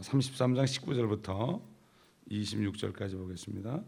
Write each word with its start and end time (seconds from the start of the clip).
33장 0.00 0.64
19절부터 0.64 1.62
26절까지 2.30 3.16
보겠습니다. 3.16 3.82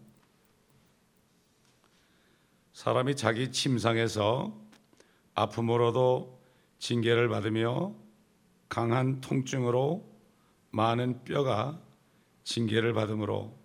사람이 2.73 3.17
자기 3.17 3.51
침상에서 3.53 4.57
아픔으로도 5.35 6.41
징계를 6.79 7.29
받으며 7.29 7.95
강한 8.69 9.21
통증으로 9.21 10.09
많은 10.71 11.25
뼈가 11.25 11.81
징계를 12.45 12.95
받으므로 12.95 13.59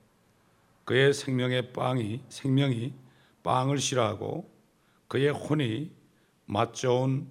그의 0.83 1.13
생명의 1.13 1.73
빵이 1.73 2.23
생명이 2.29 2.93
빵을 3.43 3.77
싫어하고 3.77 4.51
그의 5.07 5.29
혼이 5.29 5.91
맛 6.45 6.73
좋은 6.73 7.27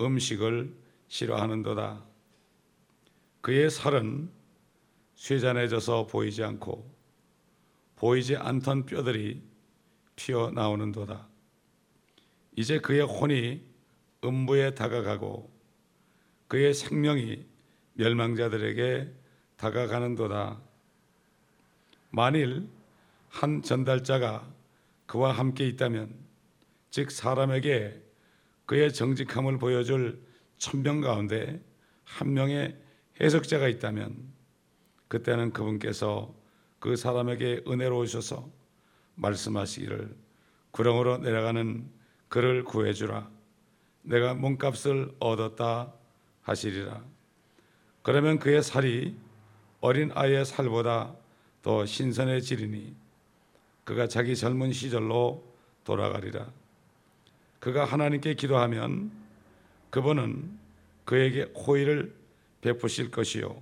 음식을 0.00 0.74
싫어하는도다. 1.08 2.04
그의 3.40 3.70
살은 3.70 4.35
쇠잔해져서 5.16 6.06
보이지 6.06 6.44
않고 6.44 6.94
보이지 7.96 8.36
않던 8.36 8.86
뼈들이 8.86 9.42
튀어 10.14 10.50
나오는도다. 10.50 11.28
이제 12.56 12.78
그의 12.78 13.02
혼이 13.02 13.62
음부에 14.24 14.74
다가가고 14.74 15.50
그의 16.48 16.74
생명이 16.74 17.44
멸망자들에게 17.94 19.12
다가가는도다. 19.56 20.60
만일 22.10 22.68
한 23.28 23.62
전달자가 23.62 24.50
그와 25.06 25.32
함께 25.32 25.66
있다면, 25.68 26.14
즉 26.90 27.10
사람에게 27.10 28.02
그의 28.64 28.92
정직함을 28.92 29.58
보여줄 29.58 30.22
천명 30.58 31.00
가운데 31.00 31.62
한 32.04 32.32
명의 32.32 32.76
해석자가 33.20 33.68
있다면, 33.68 34.35
그때는 35.08 35.52
그분께서 35.52 36.34
그 36.78 36.96
사람에게 36.96 37.64
은혜로우셔서 37.66 38.48
말씀하시기를 39.14 40.14
구렁으로 40.70 41.18
내려가는 41.18 41.88
그를 42.28 42.64
구해주라. 42.64 43.30
내가 44.02 44.34
몸값을 44.34 45.14
얻었다 45.18 45.92
하시리라. 46.42 47.02
그러면 48.02 48.38
그의 48.38 48.62
살이 48.62 49.16
어린 49.80 50.10
아이의 50.14 50.44
살보다 50.44 51.16
더 51.62 51.86
신선해지리니 51.86 52.94
그가 53.84 54.06
자기 54.06 54.36
젊은 54.36 54.72
시절로 54.72 55.44
돌아가리라. 55.84 56.46
그가 57.58 57.84
하나님께 57.84 58.34
기도하면 58.34 59.10
그분은 59.90 60.58
그에게 61.04 61.52
호의를 61.54 62.14
베푸실 62.60 63.10
것이요. 63.10 63.56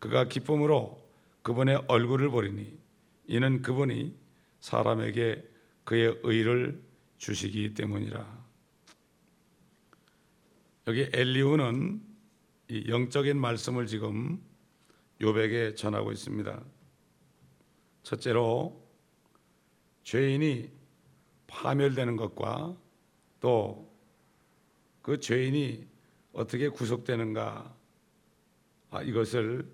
그가 0.00 0.24
기쁨으로 0.24 1.00
그분의 1.42 1.84
얼굴을 1.86 2.30
보리니 2.30 2.76
이는 3.28 3.62
그분이 3.62 4.16
사람에게 4.58 5.48
그의 5.84 6.18
의를 6.24 6.82
주시기 7.18 7.74
때문이라. 7.74 8.40
여기 10.88 11.08
엘리우는 11.12 12.02
영적인 12.88 13.40
말씀을 13.40 13.86
지금 13.86 14.42
요백에 15.20 15.76
전하고 15.76 16.10
있습니다. 16.10 16.60
첫째로 18.02 18.84
죄인이 20.02 20.68
파멸되는 21.46 22.16
것과 22.16 22.76
또 23.40 23.90
그 25.02 25.18
죄인이 25.18 25.86
어떻게 26.32 26.68
구속되는가 26.68 27.74
아, 28.90 29.02
이것을 29.02 29.68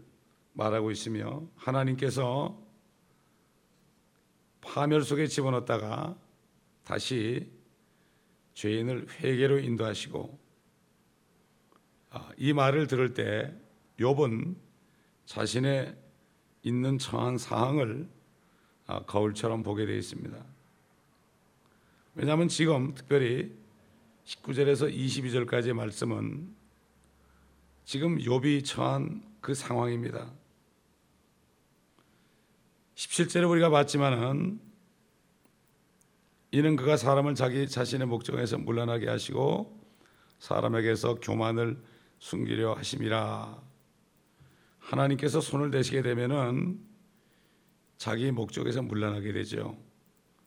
말하고 0.56 0.90
있으며 0.90 1.42
하나님께서 1.54 2.58
파멸 4.62 5.02
속에 5.02 5.26
집어넣었다가 5.26 6.16
다시 6.82 7.50
죄인을 8.54 9.06
회개로 9.20 9.58
인도하시고 9.58 10.38
아, 12.10 12.30
이 12.38 12.52
말을 12.52 12.86
들을 12.86 13.12
때 13.12 13.54
욥은 13.98 14.56
자신의 15.26 15.94
있는 16.62 16.98
처한 16.98 17.36
상황을 17.36 18.08
아, 18.86 19.02
거울처럼 19.04 19.62
보게 19.62 19.84
되어 19.84 19.96
있습니다. 19.96 20.36
왜냐하면 22.14 22.48
지금 22.48 22.94
특별히 22.94 23.54
19절에서 24.24 24.92
22절까지의 24.92 25.74
말씀은 25.74 26.54
지금 27.84 28.18
욥이 28.18 28.64
처한 28.64 29.22
그 29.40 29.54
상황입니다. 29.54 30.32
17절에 32.96 33.48
우리가 33.48 33.68
봤지만은 33.68 34.58
이는 36.50 36.76
그가 36.76 36.96
사람을 36.96 37.34
자기 37.34 37.68
자신의 37.68 38.06
목적에서 38.06 38.56
물러나게 38.56 39.06
하시고 39.06 39.78
사람에게서 40.38 41.16
교만을 41.16 41.82
숨기려 42.18 42.72
하심이라. 42.72 43.62
하나님께서 44.78 45.42
손을 45.42 45.70
대시게 45.70 46.00
되면은 46.00 46.80
자기 47.98 48.30
목적에서 48.30 48.80
물러나게 48.80 49.32
되죠. 49.32 49.76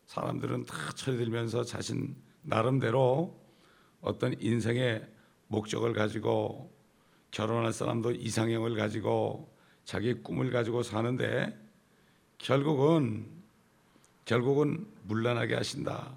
사람들은 0.07 0.65
다 0.65 0.75
처리들면서 0.95 1.63
자신 1.65 2.15
나름대로 2.41 3.39
어떤 4.01 4.33
인생의 4.41 5.07
목적을 5.49 5.93
가지고 5.93 6.75
결혼할 7.29 7.73
사람도 7.73 8.13
이상형을 8.13 8.75
가지고 8.75 9.55
자기 9.85 10.15
꿈을 10.15 10.49
가지고 10.49 10.81
사는데 10.81 11.68
결국은 12.39 13.27
결국은 14.25 14.87
물러나게 15.03 15.55
하신다. 15.55 16.13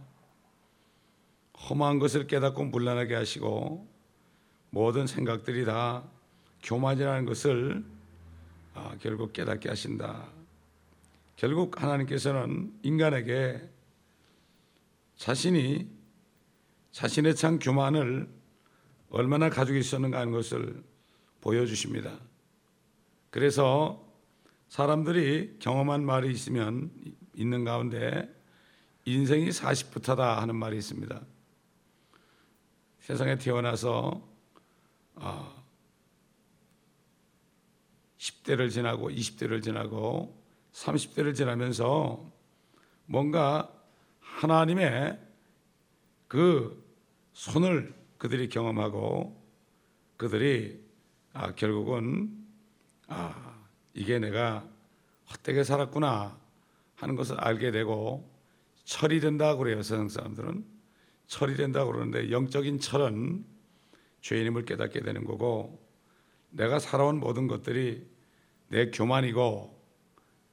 험한 1.68 1.98
것을 1.98 2.26
깨닫고 2.26 2.64
물러나게 2.66 3.14
하시고 3.14 3.86
모든 4.70 5.06
생각들이 5.06 5.64
다 5.64 6.04
교만이라는 6.62 7.26
것을 7.26 7.84
아, 8.74 8.96
결국 9.00 9.32
깨닫게 9.32 9.68
하신다. 9.68 10.26
결국 11.36 11.80
하나님께서는 11.82 12.72
인간에게 12.82 13.60
자신이 15.16 15.88
자신의 16.92 17.36
참 17.36 17.58
교만을 17.58 18.28
얼마나 19.10 19.50
가지고 19.50 19.78
있었는가 19.78 20.20
하는 20.20 20.32
것을 20.32 20.82
보여주십니다. 21.40 22.18
그래서 23.30 24.11
사람들이 24.72 25.58
경험한 25.58 26.06
말이 26.06 26.32
있으면 26.32 26.90
있는 27.34 27.62
가운데 27.62 28.34
인생이 29.04 29.50
40부터다 29.50 30.36
하는 30.36 30.56
말이 30.56 30.78
있습니다. 30.78 31.20
세상에 33.00 33.36
태어나서 33.36 34.26
아, 35.16 35.62
10대를 38.16 38.70
지나고 38.70 39.10
20대를 39.10 39.62
지나고 39.62 40.42
30대를 40.72 41.34
지나면서 41.34 42.24
뭔가 43.04 43.70
하나님의 44.20 45.20
그 46.28 46.82
손을 47.34 47.94
그들이 48.16 48.48
경험하고 48.48 49.38
그들이 50.16 50.82
아, 51.34 51.54
결국은 51.54 52.46
아, 53.08 53.51
이게 53.94 54.18
내가 54.18 54.68
헛되게 55.30 55.64
살았구나 55.64 56.38
하는 56.96 57.16
것을 57.16 57.40
알게 57.40 57.70
되고 57.70 58.28
철이 58.84 59.20
된다고 59.20 59.60
그래요 59.60 59.82
세상 59.82 60.08
사람들은. 60.08 60.64
철이 61.26 61.56
된다고 61.56 61.92
그러는데 61.92 62.30
영적인 62.30 62.80
철은 62.80 63.44
죄인임을 64.20 64.64
깨닫게 64.64 65.00
되는 65.00 65.24
거고 65.24 65.82
내가 66.50 66.78
살아온 66.78 67.18
모든 67.18 67.46
것들이 67.46 68.06
내 68.68 68.90
교만이고 68.90 69.82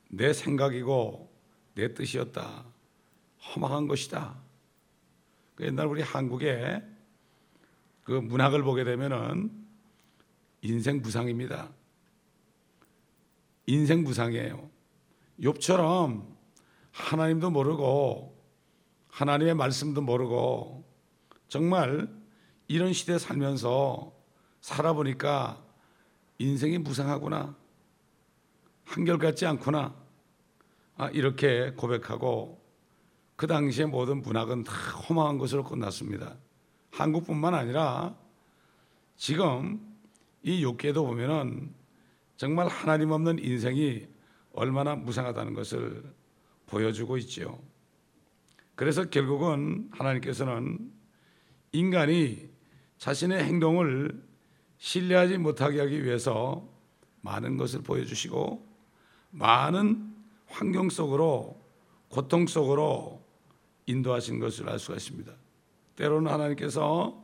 내 0.10 0.34
생각이고 0.34 1.30
내 1.76 1.94
뜻이었다. 1.94 2.66
허망한 3.42 3.88
것이다. 3.88 4.36
그 5.56 5.66
옛날 5.66 5.88
우리 5.88 6.02
한국에 6.02 6.82
그 8.04 8.14
문학을 8.14 8.64
보게 8.64 8.84
되면은 8.84 9.52
인생 10.62 11.02
부상입니다. 11.02 11.70
인생 13.70 14.04
부상이에요. 14.04 14.68
욥처럼 15.42 16.26
하나님도 16.92 17.52
모르고 17.52 18.36
하나님의 19.10 19.54
말씀도 19.54 20.02
모르고 20.02 20.84
정말 21.50 22.10
이런 22.68 22.94
시대에 22.94 23.20
살면서 23.20 24.12
살아보니까 24.62 25.64
인생이 26.40 26.80
무상하구나. 26.80 27.56
한결같지 28.86 29.46
않구나. 29.46 29.96
아, 30.98 31.10
이렇게 31.10 31.72
고백하고 31.74 32.60
그 33.36 33.46
당시에 33.46 33.86
모든 33.86 34.24
문학은 34.24 34.64
다 34.64 34.74
허망한 34.74 35.38
것으로 35.38 35.64
끝났습니다. 35.64 36.38
한국뿐만 36.90 37.54
아니라 37.54 38.16
지금 39.16 39.96
이 40.42 40.64
욕계도 40.64 41.06
보면은 41.06 41.78
정말 42.40 42.70
하나님 42.70 43.12
없는 43.12 43.40
인생이 43.40 44.08
얼마나 44.54 44.96
무상하다는 44.96 45.56
것을 45.56 46.02
보여주고 46.68 47.18
있지요. 47.18 47.60
그래서 48.76 49.10
결국은 49.10 49.90
하나님께서는 49.92 50.90
인간이 51.74 52.50
자신의 52.98 53.44
행동을 53.44 54.24
신뢰하지 54.78 55.38
못하게 55.38 55.82
하기 55.82 56.06
위해서 56.06 56.66
많은 57.20 57.58
것을 57.58 57.82
보여주시고 57.82 58.66
많은 59.32 60.16
환경 60.48 60.90
속으로 60.90 61.62
고통 62.08 62.48
속으로 62.48 63.22
인도하신 63.86 64.40
것을 64.40 64.70
알 64.70 64.80
수가 64.80 64.96
있습니다. 64.96 65.30
때로는 65.98 66.32
하나님께서 66.32 67.22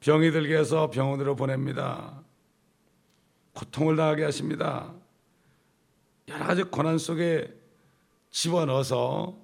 병이 0.00 0.30
들게 0.30 0.56
해서 0.56 0.88
병원으로 0.88 1.36
보냅니다. 1.36 2.24
고통을 3.60 3.94
당하게 3.94 4.24
하십니다. 4.24 4.94
여러 6.28 6.46
가지 6.46 6.62
고난 6.62 6.96
속에 6.96 7.54
집어넣어서 8.30 9.36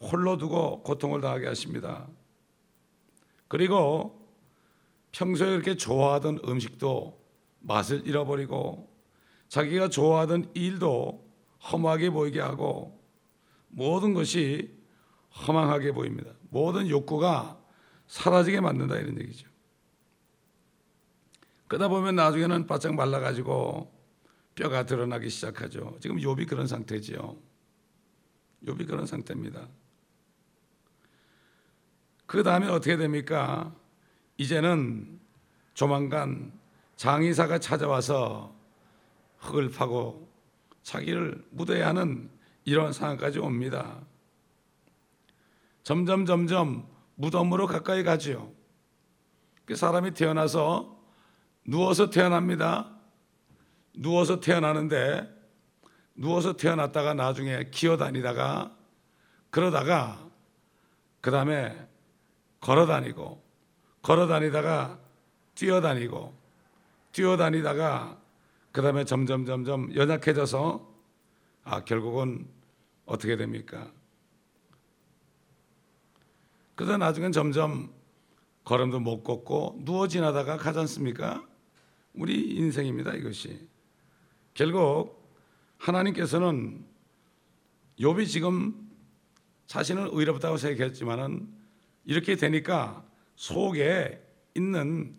홀로 0.00 0.36
두고 0.36 0.82
고통을 0.82 1.20
당하게 1.20 1.46
하십니다. 1.46 2.08
그리고 3.46 4.28
평소에 5.12 5.50
그렇게 5.50 5.76
좋아하던 5.76 6.40
음식도 6.44 7.24
맛을 7.60 8.04
잃어버리고 8.04 8.92
자기가 9.48 9.90
좋아하던 9.90 10.50
일도 10.54 11.24
험하게 11.70 12.10
보이게 12.10 12.40
하고 12.40 13.00
모든 13.68 14.12
것이 14.12 14.76
허망하게 15.46 15.92
보입니다. 15.92 16.32
모든 16.50 16.88
욕구가 16.88 17.60
사라지게 18.08 18.60
만든다 18.60 18.96
이런 18.96 19.20
얘기죠. 19.20 19.48
그러다 21.68 21.88
보면 21.88 22.16
나중에는 22.16 22.66
바짝 22.66 22.94
말라가지고 22.94 23.92
뼈가 24.54 24.86
드러나기 24.86 25.28
시작하죠. 25.28 25.96
지금 26.00 26.16
욥이 26.16 26.48
그런 26.48 26.66
상태지요. 26.66 27.36
욥이 28.64 28.86
그런 28.86 29.06
상태입니다. 29.06 29.68
그 32.26 32.42
다음에 32.42 32.68
어떻게 32.68 32.96
됩니까? 32.96 33.74
이제는 34.38 35.20
조만간 35.74 36.52
장의사가 36.96 37.58
찾아와서 37.58 38.54
흙을 39.38 39.70
파고 39.70 40.28
자기를 40.82 41.44
묻어야 41.50 41.88
하는 41.88 42.30
이런 42.64 42.92
상황까지 42.92 43.38
옵니다. 43.38 44.00
점점 45.82 46.26
점점 46.26 46.88
무덤으로 47.16 47.66
가까이 47.66 48.02
가지요. 48.02 48.52
그 49.64 49.76
사람이 49.76 50.14
태어나서 50.14 50.95
누워서 51.66 52.10
태어납니다. 52.10 52.90
누워서 53.94 54.40
태어나는데 54.40 55.34
누워서 56.14 56.56
태어났다가 56.56 57.14
나중에 57.14 57.70
기어 57.70 57.96
다니다가 57.96 58.74
그러다가 59.50 60.30
그 61.20 61.30
다음에 61.30 61.88
걸어 62.60 62.86
다니고 62.86 63.42
걸어 64.02 64.26
다니다가 64.26 64.98
뛰어 65.54 65.80
다니고 65.80 66.34
뛰어 67.12 67.36
다니다가 67.36 68.20
그 68.72 68.82
다음에 68.82 69.04
점점 69.04 69.44
점점 69.44 69.94
연약해져서 69.94 70.94
아 71.64 71.84
결국은 71.84 72.46
어떻게 73.06 73.36
됩니까? 73.36 73.90
그러다 76.74 76.98
나중엔 76.98 77.32
점점 77.32 77.90
걸음도 78.64 79.00
못 79.00 79.22
걷고 79.22 79.80
누워 79.84 80.08
지나다가 80.08 80.56
가지 80.56 80.78
않습니까? 80.80 81.42
우리 82.16 82.56
인생입니다 82.56 83.14
이것이 83.14 83.68
결국 84.54 85.34
하나님께서는 85.78 86.84
욥이 88.00 88.26
지금 88.26 88.90
자신은 89.66 90.08
의롭다고 90.12 90.56
생각했지만은 90.56 91.48
이렇게 92.04 92.36
되니까 92.36 93.04
속에 93.34 94.22
있는 94.54 95.14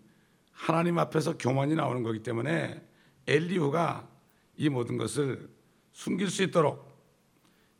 하나님 0.51 0.97
앞에서 0.97 1.37
교만이 1.37 1.75
나오는 1.75 2.01
거기 2.01 2.23
때문에 2.23 2.83
엘리후가 3.27 4.09
이 4.57 4.69
모든 4.69 4.97
것을 4.97 5.49
숨길 5.91 6.29
수 6.29 6.41
있도록 6.43 6.87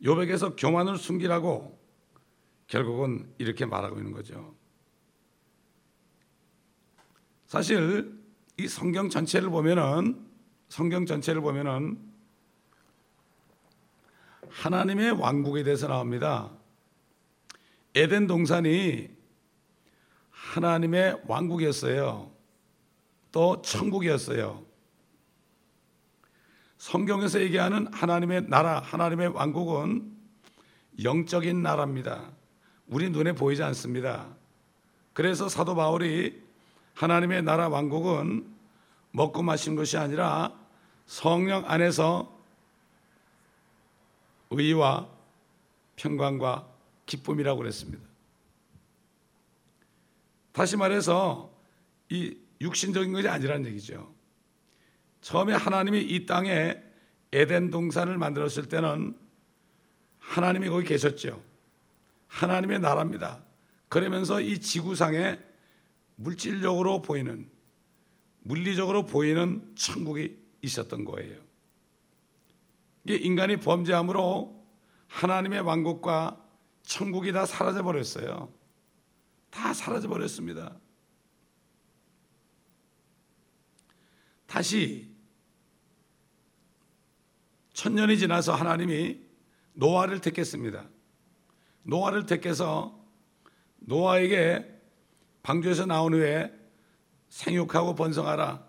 욥에게서 0.02 0.54
교만을 0.56 0.96
숨기라고 0.96 1.76
결국은 2.68 3.32
이렇게 3.38 3.66
말하고 3.66 3.96
있는 3.96 4.12
거죠. 4.12 4.54
사실 7.46 8.17
이 8.60 8.66
성경 8.66 9.08
전체를 9.08 9.50
보면은 9.50 10.20
성경 10.68 11.06
전체를 11.06 11.40
보면은 11.40 11.96
하나님의 14.50 15.12
왕국에 15.12 15.62
대해서 15.62 15.86
나옵니다. 15.86 16.50
에덴 17.94 18.26
동산이 18.26 19.10
하나님의 20.30 21.22
왕국이었어요. 21.26 22.32
또 23.30 23.62
천국이었어요. 23.62 24.66
성경에서 26.78 27.40
얘기하는 27.40 27.92
하나님의 27.92 28.48
나라, 28.48 28.80
하나님의 28.80 29.28
왕국은 29.28 30.16
영적인 31.04 31.62
나라입니다. 31.62 32.32
우리 32.88 33.08
눈에 33.10 33.32
보이지 33.32 33.62
않습니다. 33.62 34.34
그래서 35.12 35.48
사도 35.48 35.76
바울이 35.76 36.47
하나님의 36.98 37.42
나라 37.44 37.68
왕국은 37.68 38.44
먹고 39.12 39.44
마신 39.44 39.76
것이 39.76 39.96
아니라 39.96 40.52
성령 41.06 41.62
안에서 41.70 42.36
의와 44.50 45.08
평강과 45.94 46.68
기쁨이라고 47.06 47.58
그랬습니다. 47.58 48.04
다시 50.50 50.76
말해서 50.76 51.52
이 52.08 52.36
육신적인 52.60 53.12
것이 53.12 53.28
아니라는 53.28 53.66
얘기죠. 53.66 54.12
처음에 55.20 55.54
하나님이 55.54 56.00
이 56.00 56.26
땅에 56.26 56.82
에덴 57.30 57.70
동산을 57.70 58.18
만들었을 58.18 58.68
때는 58.68 59.16
하나님이 60.18 60.68
거기 60.68 60.88
계셨죠. 60.88 61.40
하나님의 62.26 62.80
나라입니다. 62.80 63.44
그러면서 63.88 64.40
이 64.40 64.58
지구상에 64.58 65.47
물질적으로 66.18 67.00
보이는 67.00 67.48
물리적으로 68.40 69.06
보이는 69.06 69.72
천국이 69.76 70.36
있었던 70.62 71.04
거예요. 71.04 71.40
이게 73.04 73.16
인간이 73.16 73.58
범죄함으로 73.58 74.66
하나님의 75.06 75.60
왕국과 75.60 76.44
천국이 76.82 77.32
다 77.32 77.46
사라져 77.46 77.82
버렸어요. 77.82 78.52
다 79.50 79.72
사라져 79.72 80.08
버렸습니다. 80.08 80.76
다시 84.46 85.14
천년이 87.74 88.18
지나서 88.18 88.54
하나님이 88.54 89.20
노아를 89.74 90.20
택했습니다. 90.20 90.88
노아를 91.84 92.26
택해서 92.26 93.06
노아에게 93.76 94.77
방주에서 95.42 95.86
나온 95.86 96.14
후에 96.14 96.52
생육하고 97.28 97.94
번성하라. 97.94 98.66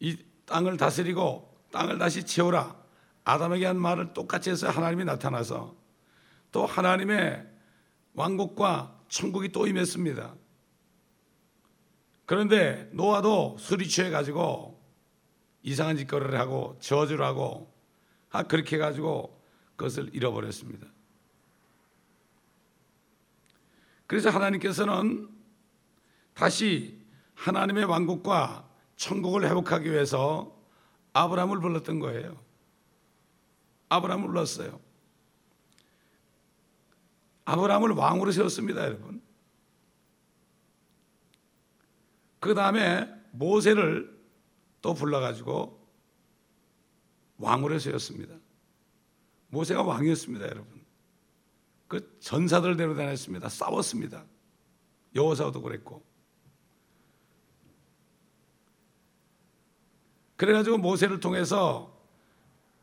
이 0.00 0.18
땅을 0.44 0.76
다스리고 0.76 1.56
땅을 1.72 1.98
다시 1.98 2.24
채우라. 2.24 2.76
아담에게 3.24 3.66
한 3.66 3.76
말을 3.80 4.12
똑같이 4.14 4.50
해서 4.50 4.68
하나님이 4.68 5.04
나타나서 5.04 5.74
또 6.52 6.64
하나님의 6.64 7.44
왕국과 8.14 9.00
천국이 9.08 9.50
또 9.50 9.66
임했습니다. 9.66 10.34
그런데 12.24 12.88
노아도 12.92 13.56
술이 13.58 13.88
취해 13.88 14.10
가지고 14.10 14.80
이상한 15.62 15.96
짓거리를 15.96 16.38
하고 16.38 16.76
저주를 16.80 17.24
하고 17.24 17.72
아 18.30 18.44
그렇게 18.44 18.76
해 18.76 18.80
가지고 18.80 19.40
그것을 19.76 20.10
잃어버렸습니다. 20.12 20.86
그래서 24.06 24.30
하나님께서는 24.30 25.28
다시 26.34 27.00
하나님의 27.34 27.84
왕국과 27.84 28.68
천국을 28.96 29.48
회복하기 29.48 29.90
위해서 29.90 30.56
아브라함을 31.12 31.60
불렀던 31.60 31.98
거예요. 32.00 32.36
아브라함을 33.88 34.28
불렀어요. 34.28 34.80
아브라함을 37.44 37.92
왕으로 37.92 38.32
세웠습니다, 38.32 38.84
여러분. 38.84 39.22
그 42.40 42.54
다음에 42.54 43.12
모세를 43.32 44.16
또 44.82 44.94
불러가지고 44.94 45.86
왕으로 47.38 47.78
세웠습니다. 47.78 48.34
모세가 49.48 49.82
왕이었습니다, 49.82 50.46
여러분. 50.46 50.75
그 51.88 52.18
전사들 52.20 52.76
대로 52.76 52.94
다녔습니다. 52.94 53.48
싸웠습니다. 53.48 54.24
여호사도 55.14 55.62
그랬고. 55.62 56.04
그래가지고 60.36 60.78
모세를 60.78 61.20
통해서 61.20 61.96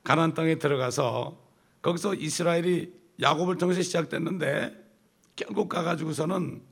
가나안 0.04 0.34
땅에 0.34 0.58
들어가서 0.58 1.40
거기서 1.82 2.16
이스라엘이 2.16 2.94
야곱을 3.22 3.58
통해서 3.58 3.82
시작됐는데 3.82 4.82
결국 5.36 5.70
가가지고서는 5.70 6.64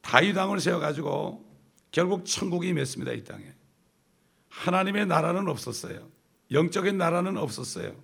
다윗 0.00 0.36
왕을 0.36 0.60
세워가지고 0.60 1.50
결국 1.90 2.26
천국이 2.26 2.68
임했습니다 2.68 3.12
이 3.12 3.24
땅에 3.24 3.54
하나님의 4.48 5.06
나라는 5.06 5.48
없었어요 5.48 6.08
영적인 6.50 6.98
나라는 6.98 7.36
없었어요 7.36 7.94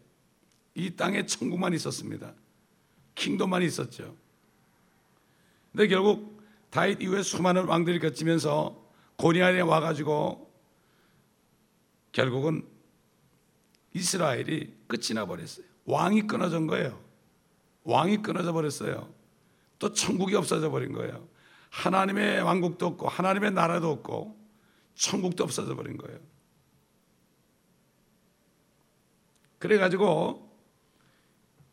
이 0.75 0.97
땅에 0.97 1.27
천국만 1.27 1.75
있었습니다 1.75 2.35
킹덤만 3.19 3.63
있었죠 3.63 4.17
근데 5.73 5.89
결국 5.89 6.43
다윗 6.71 7.01
이후에 7.03 7.23
수많은 7.23 7.65
왕들이 7.65 7.99
겹치면서 7.99 8.89
고니안에 9.17 9.61
와가지고 9.61 10.49
결국은 12.13 12.67
이스라엘이 13.95 14.75
끝이 14.87 15.15
나 15.15 15.27
버렸어요. 15.27 15.65
왕이 15.85 16.27
끊어진 16.27 16.67
거예요. 16.67 17.03
왕이 17.85 18.19
끊어져 18.19 18.53
버렸어요. 18.53 19.13
또 19.79 19.93
천국이 19.93 20.35
없어져 20.35 20.71
버린 20.71 20.93
거예요. 20.93 21.27
하나님의 21.71 22.43
왕국도 22.43 22.87
없고 22.87 23.09
하나님의 23.09 23.53
나라도 23.53 23.91
없고 23.91 24.39
천국도 24.95 25.45
없어져 25.45 25.75
버린 25.75 25.97
거예요. 25.97 26.19
그래 29.59 29.79
가지고 29.79 30.51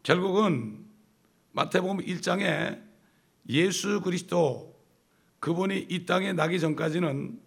결국은 0.03 0.84
마태복음 1.55 1.99
1장에 1.99 2.83
예수 3.47 4.01
그리스도 4.01 4.77
그분이 5.39 5.87
이 5.89 6.05
땅에 6.05 6.33
나기 6.33 6.59
전까지는 6.59 7.41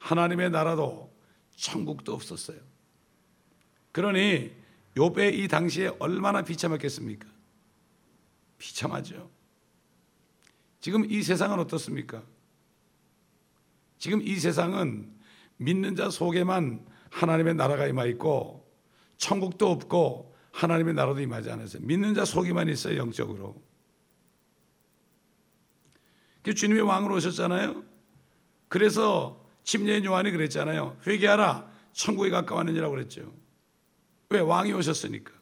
하나님의 0.00 0.50
나라도 0.50 1.14
천국도 1.54 2.12
없었어요. 2.12 2.58
그러니 3.92 4.50
요배 4.96 5.28
이 5.28 5.46
당시에 5.46 5.92
얼마나 6.00 6.42
비참했겠습니까? 6.42 7.28
비참하죠. 8.58 9.30
지금 10.80 11.08
이 11.08 11.22
세상은 11.22 11.60
어떻습니까? 11.60 12.20
지금 13.98 14.20
이 14.22 14.40
세상은 14.40 15.08
믿는 15.58 15.94
자 15.94 16.10
속에만 16.10 16.84
하나님의 17.10 17.54
나라가 17.54 17.86
임하 17.86 18.06
있고 18.06 18.68
천국도 19.18 19.70
없고 19.70 20.31
하나님의 20.52 20.94
나라도 20.94 21.20
임하지 21.20 21.50
않았어요. 21.50 21.82
믿는 21.82 22.14
자 22.14 22.24
속에만 22.24 22.68
있어요, 22.68 22.98
영적으로. 22.98 23.60
그 26.42 26.54
주님이 26.54 26.80
왕으로 26.80 27.16
오셨잖아요. 27.16 27.84
그래서 28.68 29.44
침례인 29.64 30.04
요한이 30.04 30.30
그랬잖아요. 30.30 30.98
회개하라. 31.06 31.70
천국에 31.92 32.30
가까웠느니라고 32.30 32.94
그랬죠. 32.94 33.32
왜? 34.30 34.40
왕이 34.40 34.72
오셨으니까. 34.72 35.32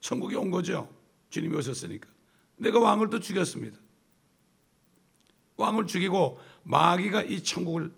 천국에 0.00 0.36
온 0.36 0.50
거죠. 0.50 0.88
주님이 1.30 1.56
오셨으니까. 1.56 2.08
내가 2.56 2.78
왕을 2.78 3.10
또 3.10 3.20
죽였습니다. 3.20 3.78
왕을 5.56 5.86
죽이고 5.86 6.38
마귀가 6.62 7.22
이 7.22 7.42
천국을 7.42 7.92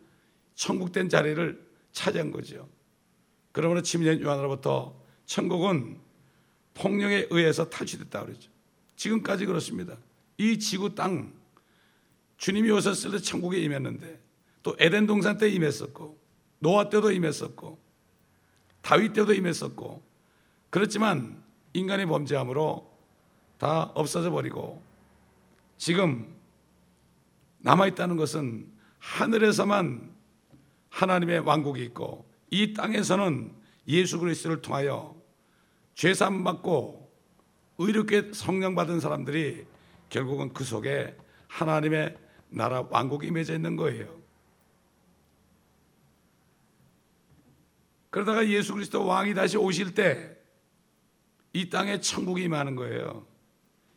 천국된 0.54 1.08
자리를 1.08 1.68
차지한 1.92 2.30
거죠. 2.30 2.68
그러므로 3.52 3.82
침례 3.82 4.20
요한으로부터 4.20 5.00
천국은 5.26 6.00
폭력에 6.78 7.26
의해서 7.30 7.68
탈취됐다 7.68 8.24
그러죠. 8.24 8.50
지금까지 8.96 9.46
그렇습니다. 9.46 9.96
이 10.36 10.58
지구 10.58 10.94
땅 10.94 11.32
주님이 12.36 12.70
오셨을 12.70 13.10
때 13.10 13.18
천국에 13.18 13.58
임했는데 13.58 14.20
또 14.62 14.76
에덴 14.78 15.06
동산 15.06 15.38
때 15.38 15.48
임했었고 15.48 16.18
노아 16.60 16.88
때도 16.88 17.10
임했었고 17.10 17.78
다윗 18.80 19.12
때도 19.12 19.34
임했었고 19.34 20.02
그렇지만 20.70 21.42
인간의 21.72 22.06
범죄함으로 22.06 22.88
다 23.58 23.82
없어져 23.94 24.30
버리고 24.30 24.82
지금 25.76 26.32
남아 27.58 27.88
있다는 27.88 28.16
것은 28.16 28.70
하늘에서만 29.00 30.14
하나님의 30.90 31.40
왕국이 31.40 31.82
있고 31.84 32.28
이 32.50 32.72
땅에서는 32.72 33.52
예수 33.88 34.18
그리스도를 34.18 34.62
통하여 34.62 35.17
죄산 35.98 36.44
받고 36.44 37.10
의롭게 37.78 38.30
성령 38.32 38.76
받은 38.76 39.00
사람들이 39.00 39.66
결국은 40.08 40.52
그 40.52 40.62
속에 40.62 41.16
하나님의 41.48 42.16
나라 42.50 42.86
왕국이 42.88 43.26
임해져 43.26 43.54
있는 43.54 43.74
거예요. 43.76 44.16
그러다가 48.10 48.46
예수 48.48 48.74
그리스도 48.74 49.04
왕이 49.04 49.34
다시 49.34 49.56
오실 49.56 49.94
때 49.94 50.38
이 51.52 51.70
땅에 51.70 52.00
천국이 52.00 52.44
임하는 52.44 52.76
거예요. 52.76 53.26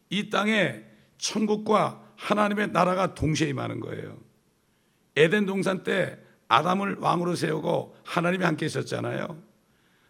이 0.10 0.31
땅에 0.31 0.84
천국과 1.20 2.01
하나님의 2.15 2.72
나라가 2.72 3.13
동시에 3.13 3.50
임하는 3.50 3.79
거예요. 3.79 4.17
에덴 5.15 5.46
동산 5.46 5.84
때 5.84 6.17
아담을 6.48 6.98
왕으로 7.00 7.36
세우고 7.36 7.96
하나님이 8.03 8.43
함께 8.43 8.65
있었잖아요. 8.65 9.41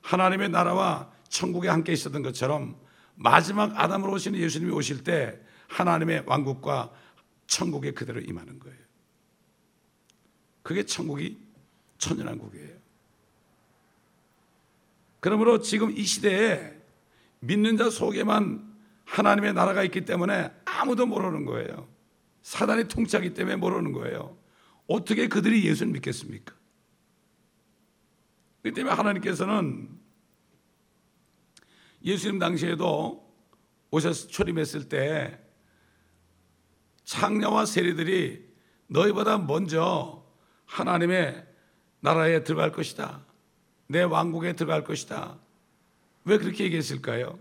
하나님의 0.01 0.49
나라와 0.49 1.11
천국에 1.31 1.69
함께 1.69 1.93
있었던 1.93 2.21
것처럼 2.21 2.75
마지막 3.15 3.79
아담으로 3.79 4.13
오시는 4.13 4.39
예수님이 4.39 4.71
오실 4.71 5.03
때 5.03 5.39
하나님의 5.69 6.23
왕국과 6.27 6.91
천국에 7.47 7.91
그대로 7.91 8.19
임하는 8.19 8.59
거예요. 8.59 8.77
그게 10.61 10.85
천국이 10.85 11.37
천연왕국이에요. 11.97 12.81
그러므로 15.21 15.61
지금 15.61 15.95
이 15.95 16.03
시대에 16.03 16.73
믿는 17.39 17.77
자 17.77 17.89
속에만 17.89 18.69
하나님의 19.05 19.53
나라가 19.53 19.83
있기 19.83 20.05
때문에 20.05 20.51
아무도 20.65 21.05
모르는 21.05 21.45
거예요. 21.45 21.87
사단이 22.41 22.87
통치하기 22.87 23.33
때문에 23.33 23.55
모르는 23.55 23.93
거예요. 23.93 24.37
어떻게 24.87 25.27
그들이 25.27 25.65
예수를 25.65 25.93
믿겠습니까? 25.93 26.53
그 28.63 28.73
때문에 28.73 28.93
하나님께서는 28.93 30.00
예수님 32.03 32.39
당시에도 32.39 33.29
오셔서 33.91 34.27
초림했을 34.27 34.89
때 34.89 35.39
창녀와 37.03 37.65
세리들이 37.65 38.49
너희보다 38.87 39.37
먼저 39.37 40.25
하나님의 40.65 41.45
나라에 41.99 42.43
들어갈 42.43 42.71
것이다. 42.71 43.25
내 43.87 44.01
왕국에 44.03 44.53
들어갈 44.53 44.83
것이다. 44.83 45.37
왜 46.23 46.37
그렇게 46.37 46.63
얘기했을까요? 46.65 47.37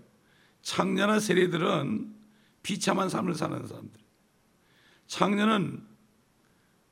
창녀나 0.63 1.21
세리들은 1.21 2.15
비참한 2.63 3.09
삶을 3.09 3.35
사는 3.35 3.67
사람들. 3.67 4.01
창녀는 5.07 5.87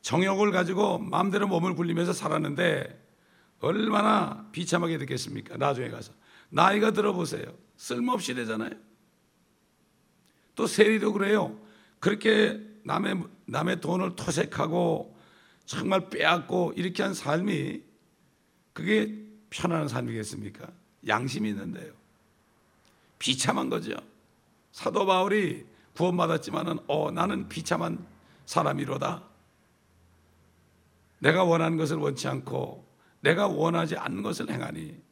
정욕을 0.00 0.52
가지고 0.52 0.98
마음대로 0.98 1.46
몸을 1.48 1.74
굴리면서 1.74 2.12
살았는데 2.12 3.06
얼마나 3.60 4.48
비참하게 4.52 4.98
됐겠습니까? 4.98 5.56
나중에 5.56 5.90
가서. 5.90 6.12
나이가 6.50 6.92
들어보세요. 6.92 7.44
쓸모없이 7.76 8.34
되잖아요. 8.34 8.70
또 10.54 10.66
세리도 10.66 11.12
그래요. 11.12 11.58
그렇게 12.00 12.60
남의, 12.84 13.22
남의 13.46 13.80
돈을 13.80 14.16
토색하고 14.16 15.16
정말 15.66 16.08
빼앗고 16.08 16.72
이렇게 16.76 17.02
한 17.02 17.14
삶이 17.14 17.82
그게 18.72 19.14
편안한 19.50 19.88
삶이겠습니까? 19.88 20.66
양심이 21.06 21.48
있는데요. 21.50 21.92
비참한 23.18 23.68
거죠. 23.68 23.94
사도 24.72 25.06
바울이 25.06 25.66
구원받았지만은 25.94 26.78
어 26.86 27.10
나는 27.10 27.48
비참한 27.48 28.06
사람이로다. 28.46 29.24
내가 31.18 31.44
원하는 31.44 31.76
것을 31.76 31.96
원치 31.96 32.28
않고 32.28 32.86
내가 33.20 33.48
원하지 33.48 33.96
않는 33.96 34.22
것을 34.22 34.50
행하니 34.50 35.07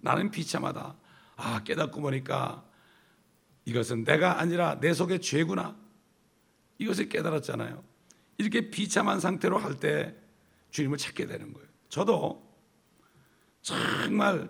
나는 0.00 0.30
비참하다. 0.30 0.96
아 1.36 1.62
깨닫고 1.64 2.00
보니까 2.00 2.64
이것은 3.64 4.04
내가 4.04 4.40
아니라 4.40 4.78
내 4.80 4.92
속의 4.92 5.20
죄구나. 5.20 5.76
이것을 6.78 7.08
깨달았잖아요. 7.08 7.82
이렇게 8.38 8.70
비참한 8.70 9.20
상태로 9.20 9.58
할 9.58 9.74
때 9.78 10.14
주님을 10.70 10.98
찾게 10.98 11.26
되는 11.26 11.52
거예요. 11.52 11.68
저도 11.88 12.46
정말 13.62 14.48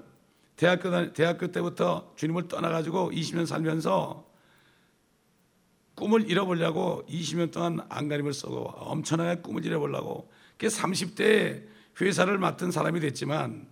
대학교, 0.56 1.12
대학교 1.12 1.50
때부터 1.52 2.12
주님을 2.16 2.48
떠나가지고 2.48 3.10
20년 3.12 3.46
살면서 3.46 4.26
꿈을 5.94 6.28
잃어보려고 6.30 7.04
20년 7.08 7.50
동안 7.52 7.80
안간힘을 7.88 8.32
쓰고 8.32 8.68
엄청나게 8.76 9.40
꿈을 9.42 9.64
잃어보려고 9.64 10.30
그 10.56 10.66
30대에 10.66 11.66
회사를 12.00 12.38
맡은 12.38 12.70
사람이 12.70 13.00
됐지만 13.00 13.68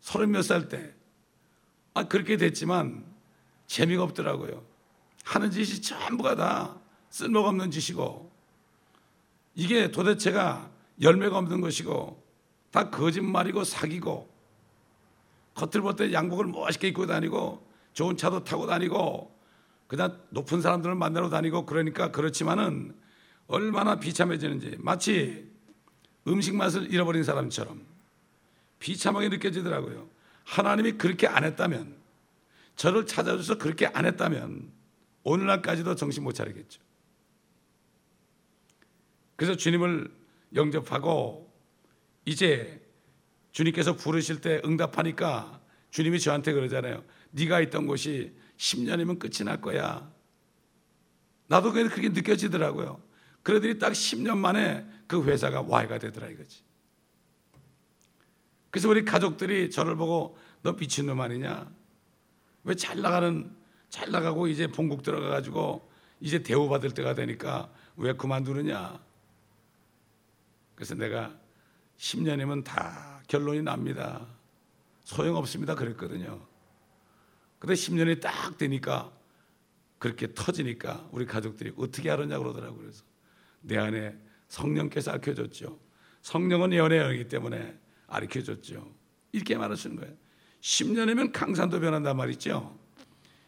서른 0.00 0.30
몇 0.30 0.42
살 0.42 0.68
때, 0.68 0.94
아, 1.98 2.04
그렇게 2.04 2.36
됐지만 2.36 3.04
재미가 3.66 4.04
없더라고요. 4.04 4.64
하는 5.24 5.50
짓이 5.50 5.82
전부가 5.82 6.36
다 6.36 6.78
쓸모가 7.10 7.48
없는 7.48 7.72
짓이고 7.72 8.30
이게 9.56 9.90
도대체가 9.90 10.70
열매가 11.02 11.36
없는 11.36 11.60
것이고 11.60 12.24
다 12.70 12.90
거짓말이고 12.90 13.64
사기고 13.64 14.32
겉을 15.54 15.82
볼때 15.82 16.12
양복을 16.12 16.46
멋있게 16.46 16.88
입고 16.88 17.06
다니고 17.06 17.66
좋은 17.94 18.16
차도 18.16 18.44
타고 18.44 18.66
다니고 18.66 19.36
그냥 19.88 20.20
높은 20.30 20.60
사람들을 20.60 20.94
만나러 20.94 21.30
다니고 21.30 21.66
그러니까 21.66 22.12
그렇지만은 22.12 22.94
얼마나 23.48 23.98
비참해지는지 23.98 24.76
마치 24.78 25.50
음식 26.28 26.54
맛을 26.54 26.92
잃어버린 26.92 27.24
사람처럼 27.24 27.84
비참하게 28.78 29.30
느껴지더라고요. 29.30 30.17
하나님이 30.48 30.92
그렇게 30.92 31.26
안 31.26 31.44
했다면 31.44 31.94
저를 32.74 33.06
찾아줘서 33.06 33.58
그렇게 33.58 33.86
안 33.86 34.06
했다면 34.06 34.72
오늘날까지도 35.22 35.94
정신 35.94 36.24
못 36.24 36.32
차리겠죠. 36.32 36.80
그래서 39.36 39.56
주님을 39.56 40.10
영접하고 40.54 41.52
이제 42.24 42.80
주님께서 43.52 43.94
부르실 43.96 44.40
때 44.40 44.62
응답하니까 44.64 45.60
주님이 45.90 46.18
저한테 46.18 46.52
그러잖아요. 46.52 47.04
네가 47.32 47.60
있던 47.60 47.86
곳이 47.86 48.34
10년이면 48.56 49.18
끝이 49.18 49.44
날 49.44 49.60
거야. 49.60 50.10
나도 51.46 51.72
그렇게 51.72 52.08
느껴지더라고요. 52.08 53.02
그러더니 53.42 53.78
딱 53.78 53.92
10년 53.92 54.38
만에 54.38 54.86
그 55.06 55.22
회사가 55.24 55.62
와해가 55.62 55.98
되더라 55.98 56.28
이거지. 56.28 56.67
그래서 58.70 58.88
우리 58.88 59.04
가족들이 59.04 59.70
저를 59.70 59.96
보고 59.96 60.36
너 60.62 60.72
미친놈 60.72 61.20
아니냐? 61.20 61.70
왜 62.64 62.74
잘 62.74 63.00
나가는 63.00 63.50
잘 63.88 64.10
나가고 64.10 64.48
이제 64.48 64.66
본국 64.66 65.02
들어가 65.02 65.28
가지고 65.28 65.88
이제 66.20 66.42
대우받을 66.42 66.90
때가 66.92 67.14
되니까 67.14 67.72
왜 67.96 68.12
그만두느냐? 68.12 69.00
그래서 70.74 70.94
내가 70.94 71.34
10년이면 71.96 72.64
다 72.64 73.22
결론이 73.28 73.62
납니다. 73.62 74.26
소용없습니다. 75.04 75.74
그랬거든요. 75.74 76.40
근데 77.58 77.74
10년이 77.74 78.20
딱 78.20 78.56
되니까 78.58 79.10
그렇게 79.98 80.32
터지니까 80.32 81.08
우리 81.10 81.26
가족들이 81.26 81.72
어떻게 81.76 82.10
알았냐 82.10 82.38
그러더라고요. 82.38 82.80
그래서 82.80 83.02
내 83.62 83.78
안에 83.78 84.16
성령께서 84.48 85.12
알려줬죠. 85.12 85.78
성령은 86.22 86.72
연애이기 86.74 87.28
때문에 87.28 87.78
알려줬죠. 88.08 88.94
이렇게 89.32 89.56
말하시는 89.56 89.96
거예요. 89.96 90.14
10년이면 90.60 91.32
강산도 91.32 91.80
변한단 91.80 92.16
말이죠. 92.16 92.76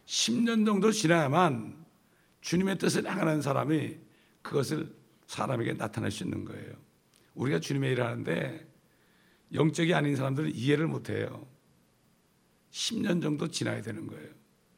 10년 0.06 0.64
정도 0.64 0.92
지나야만 0.92 1.84
주님의 2.40 2.78
뜻을 2.78 3.04
향하는 3.04 3.42
사람이 3.42 3.96
그것을 4.42 4.94
사람에게 5.26 5.74
나타낼 5.74 6.10
수 6.10 6.24
있는 6.24 6.44
거예요. 6.44 6.72
우리가 7.34 7.60
주님의 7.60 7.92
일을 7.92 8.04
하는데 8.04 8.66
영적이 9.52 9.94
아닌 9.94 10.16
사람들은 10.16 10.54
이해를 10.54 10.86
못 10.86 11.10
해요. 11.10 11.46
10년 12.70 13.20
정도 13.22 13.48
지나야 13.48 13.82
되는 13.82 14.06
거예요. 14.06 14.28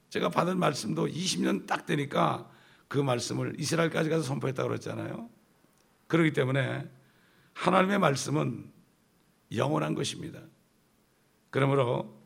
제가 0.09 0.29
받은 0.29 0.59
말씀도 0.59 1.07
20년 1.07 1.67
딱 1.67 1.87
되니까 1.87 2.51
그 2.89 2.99
말씀을 2.99 3.55
이스라엘까지 3.59 4.11
가서 4.11 4.23
선포했다고 4.23 4.69
그랬잖아요. 4.69 5.31
그렇기 6.07 6.33
때문에 6.33 6.91
하나님의 7.55 7.99
말씀은 7.99 8.72
영원한 9.57 9.95
것입니다. 9.95 10.41
그러므로 11.51 12.19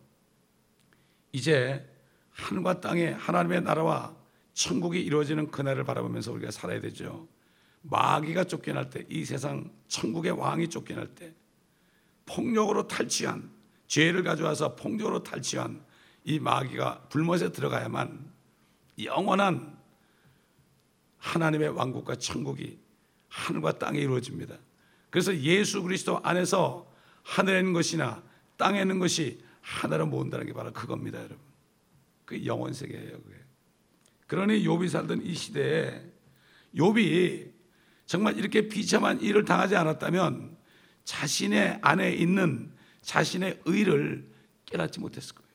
이제 1.33 1.85
하늘과 2.31 2.81
땅에 2.81 3.09
하나님의 3.09 3.63
나라와 3.63 4.15
천국이 4.53 5.01
이루어지는 5.01 5.51
그날을 5.51 5.85
바라보면서 5.85 6.33
우리가 6.33 6.51
살아야 6.51 6.81
되죠. 6.81 7.29
마귀가 7.83 8.45
쫓겨날 8.45 8.91
때, 8.91 9.05
이 9.09 9.25
세상 9.25 9.71
천국의 9.89 10.33
왕이 10.33 10.69
쫓겨날 10.69 11.09
때, 11.15 11.35
폭력으로 12.25 12.89
탈취한 12.89 13.51
죄를 13.87 14.23
가져와서 14.23 14.77
폭력으로 14.77 15.23
탈취한 15.23 15.85
이 16.25 16.41
마귀가 16.41 17.09
불못에 17.09 17.53
들어가야만 17.53 18.33
영원한 19.05 19.79
하나님의 21.19 21.71
왕국과 21.71 22.17
천국이 22.17 22.79
하늘과 23.29 23.79
땅에 23.79 24.01
이루어집니다. 24.01 24.57
그래서 25.11 25.37
예수 25.37 25.83
그리스도 25.83 26.21
안에서 26.23 26.86
하늘에 27.27 27.59
있는 27.59 27.73
것이나 27.73 28.23
땅에 28.57 28.81
있는 28.81 28.99
것이 28.99 29.43
하나로 29.61 30.07
모은다는 30.07 30.47
게 30.47 30.53
바로 30.53 30.73
그겁니다, 30.73 31.19
여러분. 31.19 31.39
그 32.25 32.45
영원 32.47 32.73
세계예요, 32.73 33.21
그게. 33.21 33.37
그러니 34.27 34.65
욥이 34.65 34.89
살던 34.89 35.23
이 35.23 35.35
시대에 35.35 36.03
욥이 36.75 37.53
정말 38.07 38.37
이렇게 38.39 38.69
비참한 38.69 39.21
일을 39.21 39.45
당하지 39.45 39.77
않았다면 39.77 40.57
자신의 41.05 41.81
안에 41.83 42.13
있는 42.13 42.73
자신의 43.03 43.61
의를 43.65 44.29
깨닫지 44.67 45.01
못했을 45.01 45.35
거예요. 45.35 45.47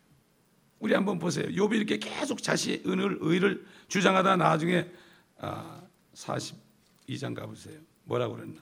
우리 0.79 0.93
한번 0.93 1.19
보세요. 1.19 1.47
욥이 1.47 1.75
이렇게 1.75 1.97
계속 1.99 2.41
자신의 2.41 2.81
의를 2.85 3.65
주장하다 3.87 4.37
나중에 4.37 4.89
아, 5.37 5.81
42장 6.13 7.33
가보세요. 7.35 7.79
뭐라고 8.03 8.35
그랬나? 8.35 8.61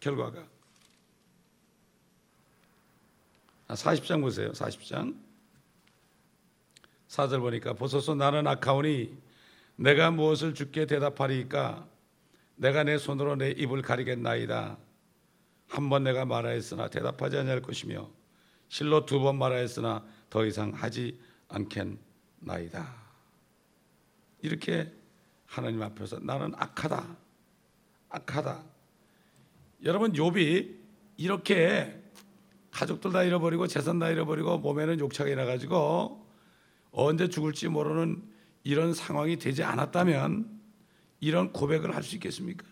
결과가. 0.00 0.40
아, 0.40 0.48
40장 3.74 4.20
보세요. 4.22 4.52
40장. 4.52 5.16
4절 7.08 7.40
보니까 7.40 7.72
보소서 7.72 8.14
나는 8.14 8.46
아카오니 8.46 9.16
내가 9.76 10.10
무엇을 10.10 10.54
주께 10.54 10.86
대답하리까 10.86 11.88
내가 12.56 12.84
내 12.84 12.98
손으로 12.98 13.36
내 13.36 13.50
입을 13.50 13.82
가리겠나이다. 13.82 14.78
한 15.68 15.88
번 15.88 16.02
내가 16.02 16.24
말하였으나 16.24 16.88
대답하지 16.88 17.38
않을 17.38 17.62
것이며 17.62 18.10
실로 18.68 19.06
두 19.06 19.20
번 19.20 19.38
말하였으나 19.38 20.04
더 20.28 20.44
이상 20.44 20.72
하지 20.72 21.18
않겠나이다. 21.48 22.94
이렇게 24.42 24.92
하나님 25.46 25.82
앞에서 25.82 26.18
나는 26.20 26.52
악하다. 26.56 27.16
악하다. 28.08 28.62
여러분 29.84 30.12
욥이 30.12 30.76
이렇게 31.16 31.99
가족들 32.80 33.12
다 33.12 33.22
잃어버리고 33.24 33.66
재산 33.66 33.98
다 33.98 34.08
잃어버리고 34.08 34.56
몸에는 34.56 35.00
욕창이 35.00 35.34
나가지고 35.34 36.26
언제 36.92 37.28
죽을지 37.28 37.68
모르는 37.68 38.26
이런 38.62 38.94
상황이 38.94 39.36
되지 39.36 39.62
않았다면 39.62 40.60
이런 41.20 41.52
고백을 41.52 41.94
할 41.94 42.02
수 42.02 42.14
있겠습니까? 42.14 42.66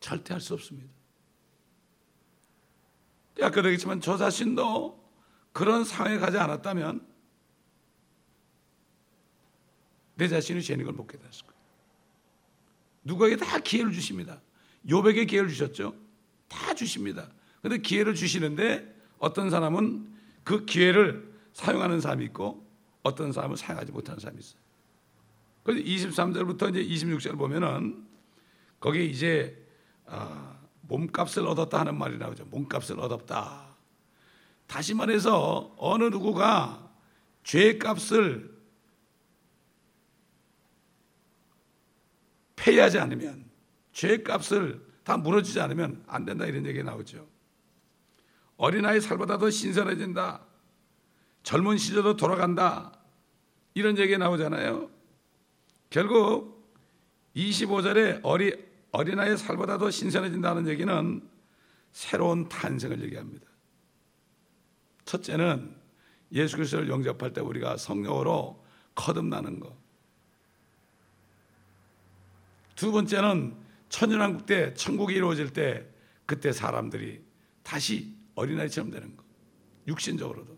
절대 0.00 0.34
할 0.34 0.40
수 0.40 0.54
없습니다. 0.54 0.90
아까 3.40 3.62
그랬지만 3.62 4.00
저 4.00 4.16
자신도 4.16 4.98
그런 5.52 5.84
상황에 5.84 6.18
가지 6.18 6.36
않았다면 6.36 7.06
내 10.16 10.26
자신이 10.26 10.60
죄인 10.60 10.82
걸못 10.82 11.06
깨달았을 11.06 11.46
거예요. 11.46 11.58
누구에게 13.04 13.36
다 13.36 13.60
기회를 13.60 13.92
주십니다. 13.92 14.40
요백에 14.90 15.24
기회를 15.24 15.48
주셨죠. 15.50 15.94
다 16.48 16.74
주십니다. 16.74 17.30
근데 17.68 17.82
기회를 17.82 18.14
주시는데 18.14 18.96
어떤 19.18 19.50
사람은 19.50 20.08
그 20.42 20.64
기회를 20.64 21.30
사용하는 21.52 22.00
사람이 22.00 22.24
있고 22.26 22.66
어떤 23.02 23.30
사람은 23.30 23.56
사용하지 23.56 23.92
못하는 23.92 24.18
사람이 24.18 24.40
있어요. 24.40 24.60
그래서 25.62 25.84
23절부터 25.84 26.70
이제 26.70 27.06
26절 27.06 27.36
보면은 27.36 28.06
거기 28.80 29.10
이제 29.10 29.62
아, 30.06 30.56
몸값을 30.82 31.46
얻었다 31.46 31.80
하는 31.80 31.98
말이 31.98 32.16
나오죠. 32.16 32.46
몸값을 32.46 32.98
얻었다. 33.00 33.76
다시 34.66 34.94
말해서 34.94 35.74
어느 35.76 36.04
누구가 36.04 36.90
죄값을 37.44 38.56
폐하지 42.56 42.98
않으면 42.98 43.44
죄값을 43.92 44.86
다 45.04 45.18
물어주지 45.18 45.60
않으면 45.60 46.02
안 46.06 46.24
된다 46.24 46.46
이런 46.46 46.64
얘기가 46.64 46.90
나오죠. 46.90 47.37
어린아이 48.58 49.00
살보다 49.00 49.38
더 49.38 49.48
신선해진다. 49.48 50.44
젊은 51.44 51.78
시절로 51.78 52.16
돌아간다. 52.16 52.92
이런 53.72 53.96
얘기가 53.96 54.18
나오잖아요. 54.18 54.90
결국 55.88 56.68
25절에 57.34 58.20
어리, 58.24 58.52
어린아이 58.90 59.36
살보다 59.36 59.78
더 59.78 59.90
신선해진다는 59.90 60.66
얘기는 60.68 61.28
새로운 61.92 62.48
탄생을 62.48 63.00
얘기합니다. 63.04 63.46
첫째는 65.04 65.74
예수 66.32 66.56
그리스도를 66.56 66.88
영접할 66.88 67.32
때 67.32 67.40
우리가 67.40 67.76
성령으로 67.76 68.62
거듭나는 68.96 69.60
것. 69.60 69.72
두 72.74 72.90
번째는 72.90 73.56
천연왕국 73.88 74.46
때 74.46 74.74
천국이 74.74 75.14
이루어질 75.14 75.52
때 75.52 75.86
그때 76.26 76.52
사람들이 76.52 77.22
다시 77.62 78.17
어린아이처럼 78.38 78.90
되는 78.90 79.16
것. 79.16 79.24
육신적으로도. 79.86 80.56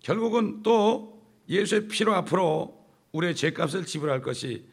결국은 0.00 0.62
또 0.62 1.22
예수의 1.48 1.88
피로 1.88 2.14
앞으로 2.14 2.86
우리의 3.12 3.34
죄값을 3.36 3.84
지불할 3.86 4.22
것이 4.22 4.66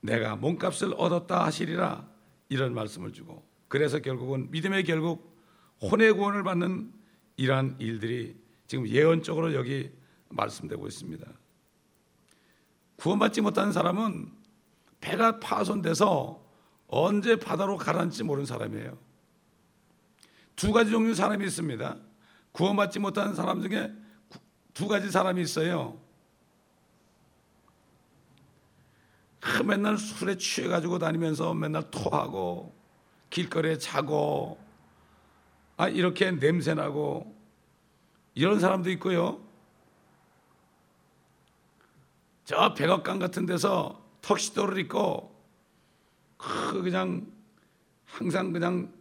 내가 0.00 0.36
몸값을 0.36 0.94
얻었다 0.96 1.44
하시리라 1.44 2.08
이런 2.48 2.74
말씀을 2.74 3.12
주고 3.12 3.44
그래서 3.68 3.98
결국은 4.00 4.50
믿음의 4.50 4.84
결국 4.84 5.36
혼의 5.82 6.12
구원을 6.12 6.42
받는 6.42 6.92
이러한 7.36 7.76
일들이 7.78 8.36
지금 8.66 8.88
예언적으로 8.88 9.54
여기 9.54 9.90
말씀되고 10.28 10.86
있습니다. 10.86 11.26
구원받지 12.96 13.40
못한 13.42 13.72
사람은 13.72 14.32
배가 15.00 15.38
파손돼서 15.38 16.44
언제 16.88 17.36
바다로 17.36 17.76
가라앉지 17.76 18.24
모르는 18.24 18.46
사람이에요. 18.46 19.05
두 20.56 20.72
가지 20.72 20.90
종류 20.90 21.14
사람이 21.14 21.44
있습니다. 21.44 21.96
구원받지 22.52 22.98
못한 22.98 23.34
사람 23.34 23.60
중에 23.60 23.92
두 24.72 24.88
가지 24.88 25.10
사람이 25.10 25.40
있어요. 25.42 26.00
맨날 29.64 29.96
술에 29.96 30.36
취해가지고 30.36 30.98
다니면서 30.98 31.54
맨날 31.54 31.88
토하고 31.90 32.74
길거리에 33.30 33.78
자고 33.78 34.58
아 35.76 35.88
이렇게 35.88 36.30
냄새나고 36.30 37.36
이런 38.34 38.58
사람도 38.58 38.90
있고요. 38.92 39.40
저 42.44 42.74
백악관 42.74 43.18
같은 43.18 43.44
데서 43.44 44.02
턱시도를 44.22 44.78
입고 44.78 45.34
그 46.36 46.82
그냥 46.82 47.26
항상 48.04 48.52
그냥 48.52 48.92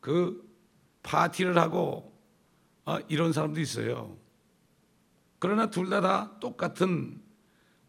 그 0.00 0.51
파티를 1.02 1.58
하고 1.58 2.12
아, 2.84 3.00
이런 3.08 3.32
사람도 3.32 3.60
있어요. 3.60 4.16
그러나 5.38 5.70
둘 5.70 5.88
다 5.90 6.00
다 6.00 6.38
똑같은 6.40 7.20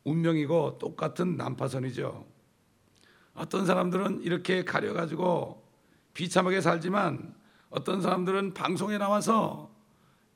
운명이고 0.04 0.80
똑같은 0.80 1.38
난파선이죠. 1.38 2.26
어떤 3.36 3.66
사람들은 3.66 4.22
이렇게 4.22 4.64
가려가지고 4.64 5.64
비참하게 6.14 6.62
살지만 6.62 7.34
어떤 7.70 8.02
사람들은 8.02 8.54
방송에 8.54 8.98
나와서 8.98 9.72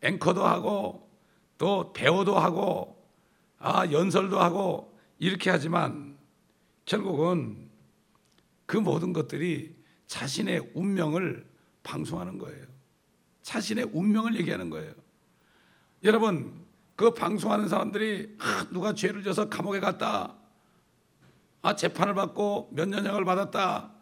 앵커도 0.01 0.45
하고 0.45 1.09
또 1.57 1.91
배우도 1.93 2.37
하고 2.37 3.03
아 3.59 3.91
연설도 3.91 4.39
하고 4.39 4.97
이렇게 5.19 5.49
하지만 5.49 6.17
결국은 6.85 7.69
그 8.65 8.77
모든 8.77 9.13
것들이 9.13 9.75
자신의 10.07 10.71
운명을 10.73 11.46
방송하는 11.87 12.37
거예요. 12.37 12.65
자신의 13.41 13.91
운명을 13.93 14.35
얘기하는 14.35 14.69
거예요. 14.69 14.93
여러분 16.03 16.65
그 16.97 17.13
방송하는 17.13 17.69
사람들이 17.69 18.35
아, 18.39 18.67
누가 18.71 18.93
죄를 18.93 19.23
져서 19.23 19.49
감옥에 19.49 19.79
갔다. 19.79 20.35
아 21.61 21.75
재판을 21.75 22.13
받고 22.13 22.71
몇 22.73 22.89
년형을 22.89 23.23
받았다. 23.23 23.93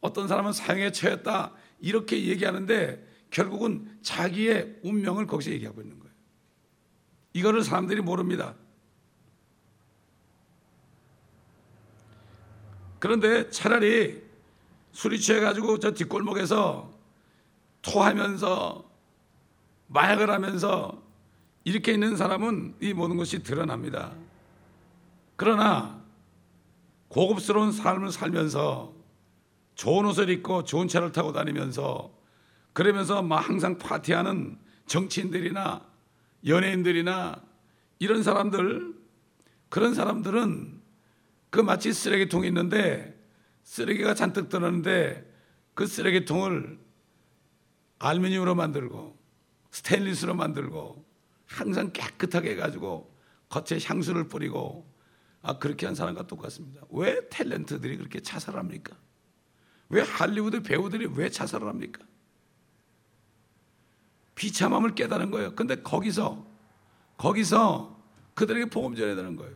어떤 0.00 0.28
사람은 0.28 0.52
사형에 0.52 0.92
처했다. 0.92 1.52
이렇게 1.80 2.26
얘기하는데 2.26 3.06
결국은 3.30 3.98
자기의 4.02 4.80
운명을 4.82 5.26
거기서 5.26 5.50
얘기하고 5.50 5.80
있는 5.80 5.98
거예요. 5.98 6.14
이거를 7.32 7.62
사람들이 7.62 8.02
모릅니다. 8.02 8.54
그런데 12.98 13.50
차라리 13.50 14.22
술이 14.92 15.20
취해가지고 15.20 15.78
저 15.78 15.92
뒷골목에서 15.92 16.93
토하면서 17.84 18.90
마약을 19.88 20.30
하면서 20.30 21.02
이렇게 21.64 21.92
있는 21.92 22.16
사람은 22.16 22.76
이 22.80 22.92
모든 22.92 23.16
것이 23.16 23.42
드러납니다. 23.42 24.12
그러나 25.36 26.02
고급스러운 27.08 27.72
삶을 27.72 28.10
살면서 28.10 28.92
좋은 29.74 30.06
옷을 30.06 30.30
입고 30.30 30.64
좋은 30.64 30.88
차를 30.88 31.12
타고 31.12 31.32
다니면서 31.32 32.12
그러면서 32.72 33.22
막 33.22 33.48
항상 33.48 33.78
파티하는 33.78 34.58
정치인들이나 34.86 35.86
연예인들이나 36.46 37.40
이런 37.98 38.22
사람들 38.22 38.94
그런 39.68 39.94
사람들은 39.94 40.80
그 41.50 41.60
마치 41.60 41.92
쓰레기통이 41.92 42.48
있는데 42.48 43.18
쓰레기가 43.62 44.14
잔뜩 44.14 44.48
들었는데 44.48 45.32
그 45.74 45.86
쓰레기통을 45.86 46.83
알루미늄으로 47.98 48.54
만들고 48.54 49.16
스테인리스로 49.70 50.34
만들고 50.34 51.04
항상 51.46 51.92
깨끗하게 51.92 52.52
해가지고 52.52 53.12
겉에 53.48 53.78
향수를 53.84 54.28
뿌리고 54.28 54.88
아 55.42 55.58
그렇게 55.58 55.86
한 55.86 55.94
사람과 55.94 56.26
똑같습니다. 56.26 56.82
왜 56.90 57.20
탤런트들이 57.28 57.98
그렇게 57.98 58.20
자살합니까? 58.20 58.96
왜 59.90 60.02
할리우드 60.02 60.62
배우들이 60.62 61.06
왜 61.14 61.28
자살을 61.28 61.68
합니까? 61.68 62.02
비참함을 64.34 64.94
깨달은 64.94 65.30
거예요. 65.30 65.54
근데 65.54 65.76
거기서 65.76 66.46
거기서 67.16 68.00
그들에게 68.34 68.66
복음 68.66 68.94
전해야 68.94 69.14
되는 69.14 69.36
거예요. 69.36 69.54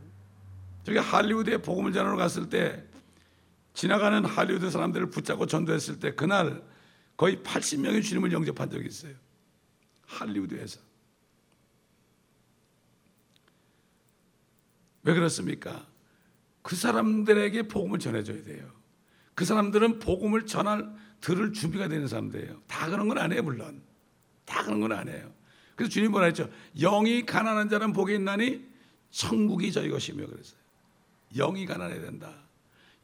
저기 0.84 0.98
할리우드에 0.98 1.58
복음을 1.58 1.92
전하러 1.92 2.16
갔을 2.16 2.48
때 2.48 2.84
지나가는 3.74 4.24
할리우드 4.24 4.70
사람들을 4.70 5.10
붙잡고 5.10 5.46
전도했을 5.46 5.98
때 6.00 6.14
그날 6.14 6.62
거의 7.18 7.36
80명의 7.38 8.02
주님을 8.02 8.32
영접한 8.32 8.70
적이 8.70 8.86
있어요. 8.86 9.14
할리우드에서. 10.06 10.80
왜 15.02 15.14
그렇습니까? 15.14 15.84
그 16.62 16.76
사람들에게 16.76 17.66
복음을 17.66 17.98
전해줘야 17.98 18.44
돼요. 18.44 18.70
그 19.34 19.44
사람들은 19.44 19.98
복음을 19.98 20.46
전할 20.46 20.94
들을 21.20 21.52
준비가 21.52 21.88
되는 21.88 22.06
사람들이에요. 22.06 22.62
다 22.68 22.88
그런 22.88 23.08
건 23.08 23.18
아니에요, 23.18 23.42
물론. 23.42 23.82
다 24.44 24.62
그런 24.62 24.80
건 24.80 24.92
아니에요. 24.92 25.34
그래서 25.74 25.90
주님 25.90 26.12
뭐라 26.12 26.26
했죠? 26.26 26.48
영이 26.78 27.26
가난한 27.26 27.68
자는 27.68 27.92
복이 27.92 28.14
있나니 28.14 28.64
천국이 29.10 29.72
저희 29.72 29.90
것이며 29.90 30.24
그랬어요. 30.26 30.60
영이 31.34 31.66
가난해야 31.66 32.00
된다. 32.00 32.32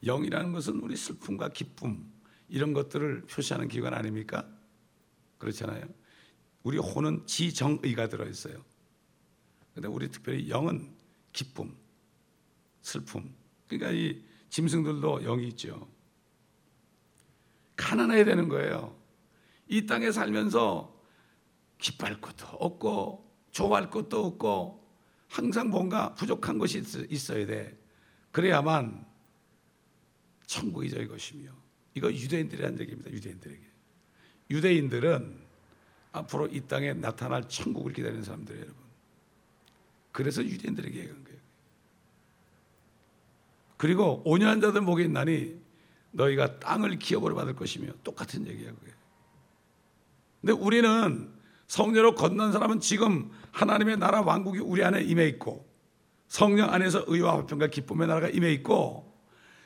영이라는 0.05 0.53
것은 0.53 0.79
우리 0.79 0.95
슬픔과 0.95 1.49
기쁨 1.49 2.14
이런 2.47 2.73
것들을 2.73 3.25
표시하는 3.27 3.67
기관 3.67 3.93
아닙니까? 3.93 4.47
그렇잖아요. 5.37 5.83
우리 6.63 6.77
혼은 6.77 7.25
지정의가 7.27 8.09
들어 8.09 8.27
있어요. 8.27 8.63
근데 9.73 9.87
우리 9.87 10.09
특별히 10.09 10.49
영은 10.49 10.95
기쁨, 11.33 11.75
슬픔. 12.81 13.35
그러니까 13.67 13.91
이 13.91 14.23
짐승들도 14.49 15.23
영이 15.23 15.47
있죠. 15.49 15.89
가난해야 17.75 18.23
되는 18.23 18.47
거예요. 18.47 18.97
이 19.67 19.85
땅에 19.85 20.11
살면서 20.11 20.95
기뻐할 21.77 22.21
것도 22.21 22.47
없고 22.47 23.25
좋아할 23.51 23.89
것도 23.89 24.25
없고 24.25 24.85
항상 25.27 25.69
뭔가 25.69 26.13
부족한 26.13 26.57
것이 26.57 26.83
있어야 27.09 27.45
돼. 27.45 27.77
그래야만 28.31 29.05
천국이 30.45 30.89
저희 30.89 31.07
것이며 31.07 31.51
이거 31.95 32.11
유대인들이 32.11 32.63
한 32.63 32.79
얘기입니다. 32.79 33.09
유대인들에게. 33.09 33.61
유대인들은 34.51 35.45
앞으로 36.11 36.47
이 36.47 36.61
땅에 36.61 36.93
나타날 36.93 37.49
천국을 37.49 37.93
기다리는 37.93 38.23
사람들이에요, 38.23 38.63
여러분. 38.63 38.83
그래서 40.11 40.43
유대인들에게 40.43 40.97
얘기한 40.99 41.23
거예요. 41.23 41.39
그리고 43.77 44.21
온유한 44.25 44.61
자들 44.61 44.81
목에 44.81 45.03
있나니 45.03 45.59
너희가 46.11 46.59
땅을 46.59 46.97
기업으로 46.97 47.35
받을 47.35 47.55
것이며 47.55 47.91
똑같은 48.03 48.47
얘기야 48.47 48.71
그게. 48.73 48.93
근데 50.39 50.53
우리는 50.53 51.33
성녀로 51.67 52.15
건넌 52.15 52.51
사람은 52.51 52.79
지금 52.79 53.31
하나님의 53.51 53.97
나라 53.97 54.21
왕국이 54.21 54.59
우리 54.59 54.83
안에 54.83 55.01
임해 55.03 55.27
있고 55.29 55.67
성령 56.27 56.71
안에서 56.71 57.03
의와 57.07 57.39
화평과 57.39 57.67
기쁨의 57.67 58.07
나라가 58.07 58.29
임해 58.29 58.53
있고 58.53 59.04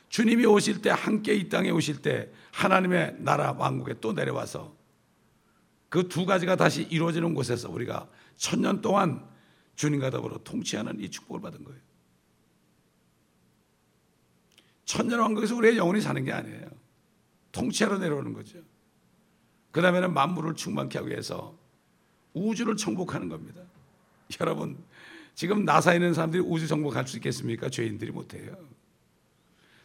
주님이 0.09 0.45
오실 0.45 0.81
때 0.81 0.89
함께 0.89 1.35
이 1.35 1.49
땅에 1.49 1.69
오실 1.69 2.01
때 2.01 2.31
하나님의 2.51 3.17
나라 3.19 3.53
왕국에 3.53 3.95
또 4.01 4.13
내려와서 4.13 4.75
그 5.89 6.07
두 6.07 6.25
가지가 6.25 6.55
다시 6.55 6.83
이루어지는 6.83 7.33
곳에서 7.33 7.69
우리가 7.69 8.07
천년 8.37 8.81
동안 8.81 9.27
주님과 9.75 10.11
더불어 10.11 10.37
통치하는 10.43 10.99
이 10.99 11.09
축복을 11.09 11.41
받은 11.41 11.63
거예요. 11.63 11.79
천년 14.85 15.19
왕국에서 15.19 15.55
우리의 15.55 15.77
영혼이 15.77 16.01
사는 16.01 16.23
게 16.23 16.31
아니에요. 16.31 16.67
통치하러 17.51 17.97
내려오는 17.97 18.33
거죠. 18.33 18.59
그 19.71 19.81
다음에는 19.81 20.13
만물을 20.13 20.55
충만케 20.55 20.97
하기 20.99 21.11
위해서 21.11 21.57
우주를 22.33 22.75
정복하는 22.75 23.29
겁니다. 23.29 23.61
여러분, 24.41 24.77
지금 25.35 25.65
나사에 25.65 25.95
있는 25.95 26.13
사람들이 26.13 26.43
우주 26.43 26.67
정복할 26.67 27.07
수 27.07 27.17
있겠습니까? 27.17 27.69
죄인들이 27.69 28.11
못해요. 28.11 28.55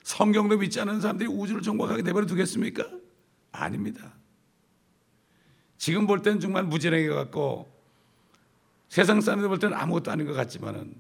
성경도 0.05 0.59
믿지 0.59 0.79
않는 0.81 1.01
사람들이 1.01 1.29
우주를 1.29 1.63
정복하게 1.63 2.03
내버려 2.03 2.27
두겠습니까? 2.27 2.87
아닙니다. 3.51 4.15
지금 5.79 6.07
볼 6.07 6.23
때는 6.23 6.41
정말 6.41 6.63
무지랭이 6.65 7.09
같고 7.09 7.73
세상 8.89 9.21
사람들 9.21 9.49
볼 9.49 9.59
때는 9.59 9.77
아무것도 9.77 10.11
아닌 10.11 10.27
것 10.27 10.35
같지만은 10.35 10.95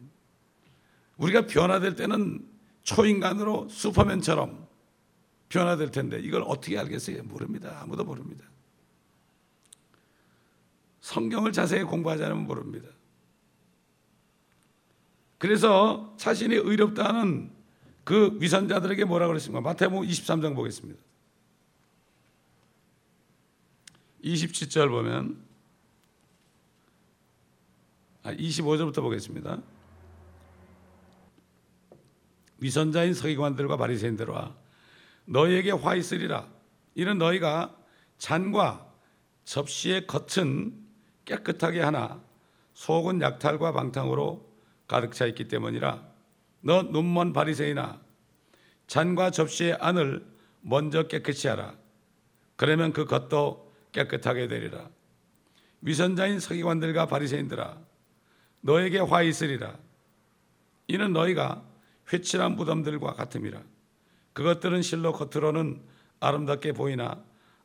우리가 1.18 1.46
변화될 1.46 1.94
때는 1.94 2.44
초인간으로 2.82 3.68
슈퍼맨처럼 3.68 4.66
변화될 5.48 5.90
텐데 5.90 6.18
이걸 6.20 6.42
어떻게 6.46 6.78
알겠어요? 6.78 7.22
모릅니다. 7.24 7.78
아무도 7.82 8.04
모릅니다. 8.04 8.44
성경을 11.02 11.52
자세히 11.52 11.84
공부하지 11.84 12.24
않으면 12.24 12.46
모릅니다. 12.46 12.88
그래서 15.36 16.14
자신이 16.16 16.54
의롭다는 16.54 17.53
그 18.04 18.36
위선자들에게 18.40 19.04
뭐라 19.04 19.26
그랬습니까? 19.26 19.60
마태복음 19.60 20.06
23장 20.06 20.54
보겠습니다. 20.54 21.00
27절 24.22 24.88
보면 24.88 25.42
아, 28.22 28.32
25절부터 28.32 29.02
보겠습니다. 29.02 29.60
위선자인 32.58 33.12
서기관들과 33.12 33.76
바리새인들과 33.76 34.56
너희에게 35.26 35.72
화 35.72 35.94
있으리라. 35.94 36.48
이는 36.94 37.18
너희가 37.18 37.76
잔과 38.16 38.90
접시의 39.44 40.06
겉은 40.06 40.72
깨끗하게 41.26 41.80
하나 41.80 42.22
속은 42.72 43.20
약탈과 43.20 43.72
방탕으로 43.72 44.50
가득 44.86 45.12
차 45.12 45.26
있기 45.26 45.48
때문이라. 45.48 46.13
너 46.64 46.82
눈먼 46.82 47.34
바리새인아 47.34 48.00
잔과 48.86 49.30
접시의 49.30 49.74
안을 49.80 50.26
먼저 50.62 51.06
깨끗이 51.06 51.46
하라. 51.46 51.76
그러면 52.56 52.94
그 52.94 53.04
겉도 53.04 53.70
깨끗하게 53.92 54.48
되리라. 54.48 54.88
위선자인 55.82 56.40
서기관들과 56.40 57.06
바리새인들아 57.06 57.78
너에게 58.62 58.98
화 58.98 59.22
있으리라. 59.22 59.76
이는 60.88 61.12
너희가 61.12 61.62
회칠한 62.10 62.56
무덤들과 62.56 63.12
같음이라. 63.12 63.60
그것들은 64.32 64.80
실로 64.80 65.12
겉으로는 65.12 65.82
아름답게 66.20 66.72
보이나 66.72 67.22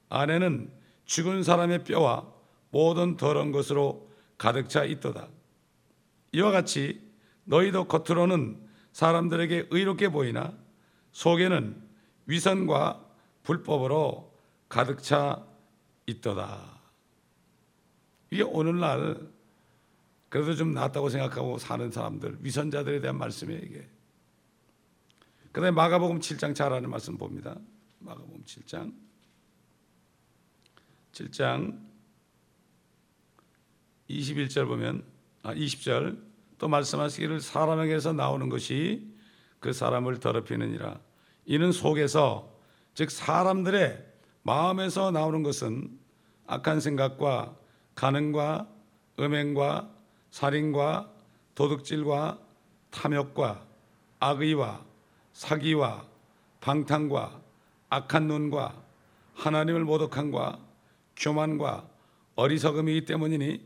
안에는 0.09 0.69
죽은 1.05 1.43
사람의 1.43 1.85
뼈와 1.85 2.27
모든 2.71 3.15
더러운 3.15 3.53
것으로 3.53 4.11
가득 4.37 4.67
차 4.67 4.83
있도다. 4.83 5.29
이와 6.33 6.51
같이 6.51 7.01
너희도 7.45 7.85
겉으로는 7.85 8.68
사람들에게 8.99 9.67
의롭게 9.71 10.09
보이나 10.09 10.53
속에는 11.13 11.81
위선과 12.25 13.05
불법으로 13.43 14.37
가득 14.67 15.01
차 15.01 15.47
있도다. 16.05 16.81
이게 18.29 18.43
오늘날 18.43 19.17
그래도 20.27 20.53
좀 20.53 20.73
낫다고 20.73 21.07
생각하고 21.07 21.57
사는 21.57 21.89
사람들, 21.89 22.39
위선자들에 22.41 22.99
대한 22.99 23.17
말씀이에요, 23.17 23.61
이게. 23.63 23.87
그 25.53 25.61
다음에 25.61 25.71
마가복음 25.71 26.19
7장 26.19 26.53
잘하는 26.53 26.89
말씀 26.89 27.17
봅니다. 27.17 27.57
마가복음 27.99 28.43
7장. 28.43 28.93
7장 31.13 31.79
21절 34.09 34.67
보면, 34.67 35.05
아, 35.43 35.53
20절. 35.53 36.28
또 36.59 36.67
말씀하시기를 36.67 37.41
사람에게서 37.41 38.13
나오는 38.13 38.49
것이 38.49 39.07
그 39.59 39.73
사람을 39.73 40.19
더럽히느니라. 40.19 40.99
이는 41.45 41.71
속에서, 41.71 42.53
즉 42.93 43.09
사람들의 43.09 44.05
마음에서 44.43 45.11
나오는 45.11 45.41
것은 45.41 45.89
악한 46.47 46.81
생각과 46.81 47.55
가능과 47.95 48.67
음행과 49.19 49.89
살인과 50.31 51.11
도둑질과 51.55 52.39
탐욕과 52.91 53.65
악의와 54.19 54.83
사기와 55.33 56.05
방탕과 56.59 57.41
악한 57.89 58.27
눈과 58.27 58.75
하나님을 59.35 59.85
모독함과 59.85 60.59
교만과 61.15 61.87
어리석음이기 62.35 63.05
때문이니 63.05 63.61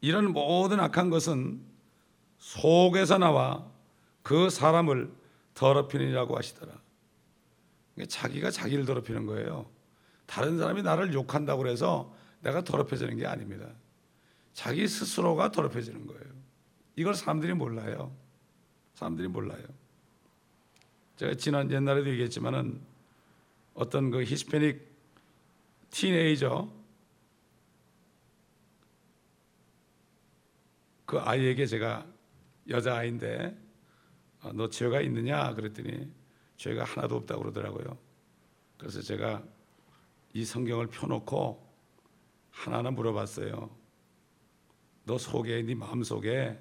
이런 0.00 0.32
모든 0.32 0.80
악한 0.80 1.10
것은 1.10 1.71
속에서 2.42 3.18
나와 3.18 3.64
그 4.24 4.50
사람을 4.50 5.12
더럽히느라고 5.54 6.36
하시더라. 6.36 6.72
자기가 8.08 8.50
자기를 8.50 8.84
더럽히는 8.84 9.26
거예요. 9.26 9.70
다른 10.26 10.58
사람이 10.58 10.82
나를 10.82 11.14
욕한다고 11.14 11.68
해서 11.68 12.12
내가 12.40 12.64
더럽혀지는 12.64 13.16
게 13.16 13.26
아닙니다. 13.26 13.68
자기 14.54 14.88
스스로가 14.88 15.52
더럽혀지는 15.52 16.04
거예요. 16.08 16.24
이걸 16.96 17.14
사람들이 17.14 17.54
몰라요. 17.54 18.12
사람들이 18.94 19.28
몰라요. 19.28 19.62
제가 21.16 21.34
지난 21.34 21.70
옛날에도 21.70 22.10
얘기했지만은 22.10 22.80
어떤 23.74 24.10
그 24.10 24.24
히스패닉 24.24 24.84
티네이저 25.90 26.68
그 31.06 31.20
아이에게 31.20 31.66
제가 31.66 32.11
여자 32.68 32.96
아이인데 32.96 33.56
어, 34.42 34.52
너 34.52 34.68
죄가 34.68 35.00
있느냐 35.02 35.54
그랬더니 35.54 36.10
죄가 36.56 36.84
하나도 36.84 37.16
없다고 37.16 37.42
그러더라고요. 37.42 37.98
그래서 38.78 39.00
제가 39.00 39.42
이 40.34 40.44
성경을 40.44 40.88
펴놓고 40.88 41.72
하나하나 42.50 42.90
물어봤어요. 42.90 43.70
너 45.04 45.18
속에 45.18 45.62
네 45.62 45.74
마음 45.74 46.02
속에 46.02 46.58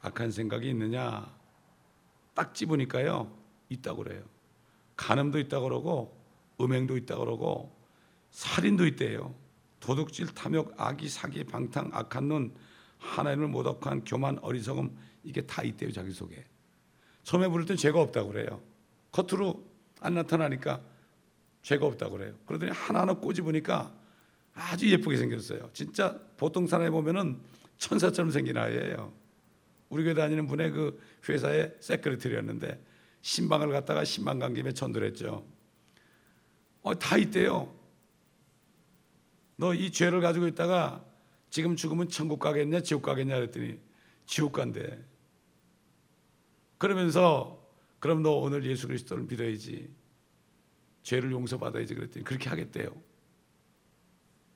악한 0.00 0.30
생각이 0.30 0.68
있느냐? 0.70 1.34
딱 2.34 2.54
집으니까요 2.54 3.36
있다고 3.68 4.04
그래요. 4.04 4.22
간음도 4.96 5.38
있다고 5.38 5.64
그러고 5.64 6.18
음행도 6.60 6.96
있다고 6.96 7.24
그러고 7.24 7.76
살인도 8.30 8.86
있대요. 8.86 9.34
도둑질, 9.80 10.34
탐욕, 10.34 10.74
악의, 10.76 11.08
사기, 11.08 11.44
방탕, 11.44 11.90
악한 11.92 12.28
눈, 12.28 12.54
하나님을 12.98 13.48
모독한 13.48 14.04
교만, 14.04 14.38
어리석음 14.40 14.96
이게 15.22 15.40
다 15.42 15.62
있대요 15.62 15.92
자기 15.92 16.12
속에. 16.12 16.44
처음에 17.22 17.48
부를 17.48 17.66
땐 17.66 17.76
죄가 17.76 18.00
없다고 18.00 18.32
그래요. 18.32 18.60
겉으로 19.12 19.64
안 20.00 20.14
나타나니까 20.14 20.80
죄가 21.62 21.86
없다고 21.86 22.16
그래요. 22.18 22.34
그러더니 22.46 22.72
하나하나 22.72 23.14
꼬집으니까 23.14 23.92
아주 24.54 24.90
예쁘게 24.90 25.16
생겼어요. 25.16 25.70
진짜 25.72 26.18
보통 26.36 26.66
사람이 26.66 26.90
보면은 26.90 27.38
천사처럼 27.78 28.30
생긴 28.30 28.56
아이예요. 28.56 29.12
우리 29.88 30.04
교회 30.04 30.14
다니는 30.14 30.46
분의 30.46 30.70
그 30.70 31.00
회사의 31.28 31.76
세크리터리였는데 31.80 32.84
신방을 33.22 33.70
갖다가 33.70 34.04
신방 34.04 34.38
간 34.38 34.54
김에 34.54 34.72
전도를 34.72 35.08
했죠. 35.08 35.44
어, 36.82 36.94
다 36.98 37.16
있대요. 37.16 37.74
너 39.56 39.74
이 39.74 39.90
죄를 39.90 40.20
가지고 40.20 40.46
있다가 40.46 41.04
지금 41.50 41.74
죽으면 41.74 42.08
천국 42.08 42.38
가겠냐, 42.38 42.80
지옥 42.80 43.02
가겠냐 43.02 43.34
그랬더니 43.36 43.78
지옥 44.28 44.52
간대. 44.52 45.02
그러면서 46.76 47.66
그럼 47.98 48.22
너 48.22 48.32
오늘 48.32 48.64
예수 48.64 48.86
그리스도를 48.86 49.24
믿어야지. 49.24 49.90
죄를 51.02 51.32
용서받아야지 51.32 51.94
그랬더니 51.94 52.24
그렇게 52.24 52.50
하겠대요. 52.50 52.90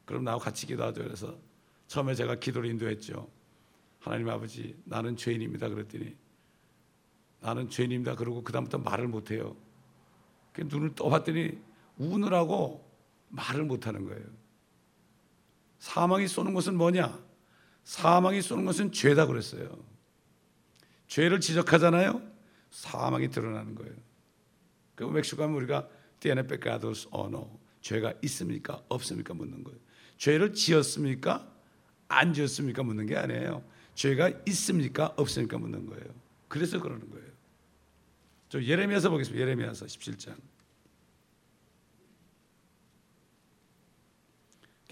그럼 0.04 0.24
나하고 0.24 0.42
같이 0.42 0.66
기도하죠. 0.66 1.02
그래서 1.02 1.40
처음에 1.86 2.14
제가 2.14 2.34
기도를 2.34 2.68
인도했죠. 2.68 3.30
하나님 3.98 4.28
아버지, 4.28 4.76
나는 4.84 5.16
죄인입니다. 5.16 5.70
그랬더니 5.70 6.16
나는 7.40 7.70
죄인입니다. 7.70 8.14
그러고 8.16 8.44
그다음부터 8.44 8.78
말을 8.78 9.08
못해요. 9.08 9.56
눈을 10.58 10.94
떠봤더니 10.94 11.58
우느라고 11.96 12.86
말을 13.30 13.64
못하는 13.64 14.04
거예요. 14.04 14.26
사망이 15.78 16.28
쏘는 16.28 16.52
것은 16.52 16.76
뭐냐? 16.76 17.31
사망이 17.84 18.40
쏘는 18.42 18.64
것은 18.64 18.92
죄다 18.92 19.26
그랬어요. 19.26 19.68
죄를 21.08 21.40
지적하잖아요. 21.40 22.22
사망이 22.70 23.28
드러나는 23.28 23.74
거예요. 23.74 23.92
그 24.94 25.04
멕시코 25.04 25.38
가면 25.38 25.56
우리가 25.56 25.88
tiene 26.20 26.46
pecados 26.46 27.08
no. 27.12 27.58
죄가 27.80 28.14
있습니까? 28.22 28.82
없습니까? 28.88 29.34
묻는 29.34 29.64
거예요. 29.64 29.78
죄를 30.16 30.54
지었습니까? 30.54 31.50
안 32.08 32.32
지었습니까? 32.32 32.82
묻는 32.82 33.06
게 33.06 33.16
아니에요. 33.16 33.64
죄가 33.94 34.30
있습니까? 34.46 35.12
없습니까? 35.16 35.58
묻는 35.58 35.86
거예요. 35.86 36.04
그래서 36.48 36.80
그러는 36.80 37.10
거예요. 37.10 37.26
저 38.48 38.62
예레미야서 38.62 39.10
보겠습니다. 39.10 39.42
예레미야서 39.42 39.86
17장. 39.86 40.36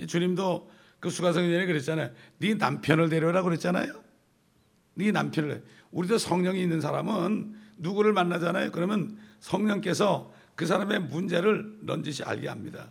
주님도 0.09 0.71
그 1.01 1.09
수가성전에 1.09 1.67
그랬잖아요. 1.67 2.11
네 2.39 2.55
남편을 2.55 3.09
데려라 3.09 3.43
그랬잖아요. 3.43 4.05
네 4.95 5.11
남편을 5.11 5.65
우리도 5.91 6.19
성령이 6.19 6.63
있는 6.63 6.81
사람은 6.81 7.57
누구를 7.79 8.13
만나잖아요. 8.13 8.71
그러면 8.71 9.19
성령께서 9.41 10.33
그 10.55 10.67
사람의 10.67 11.01
문제를 11.05 11.79
넌지시 11.83 12.23
알게 12.23 12.49
합니다. 12.49 12.91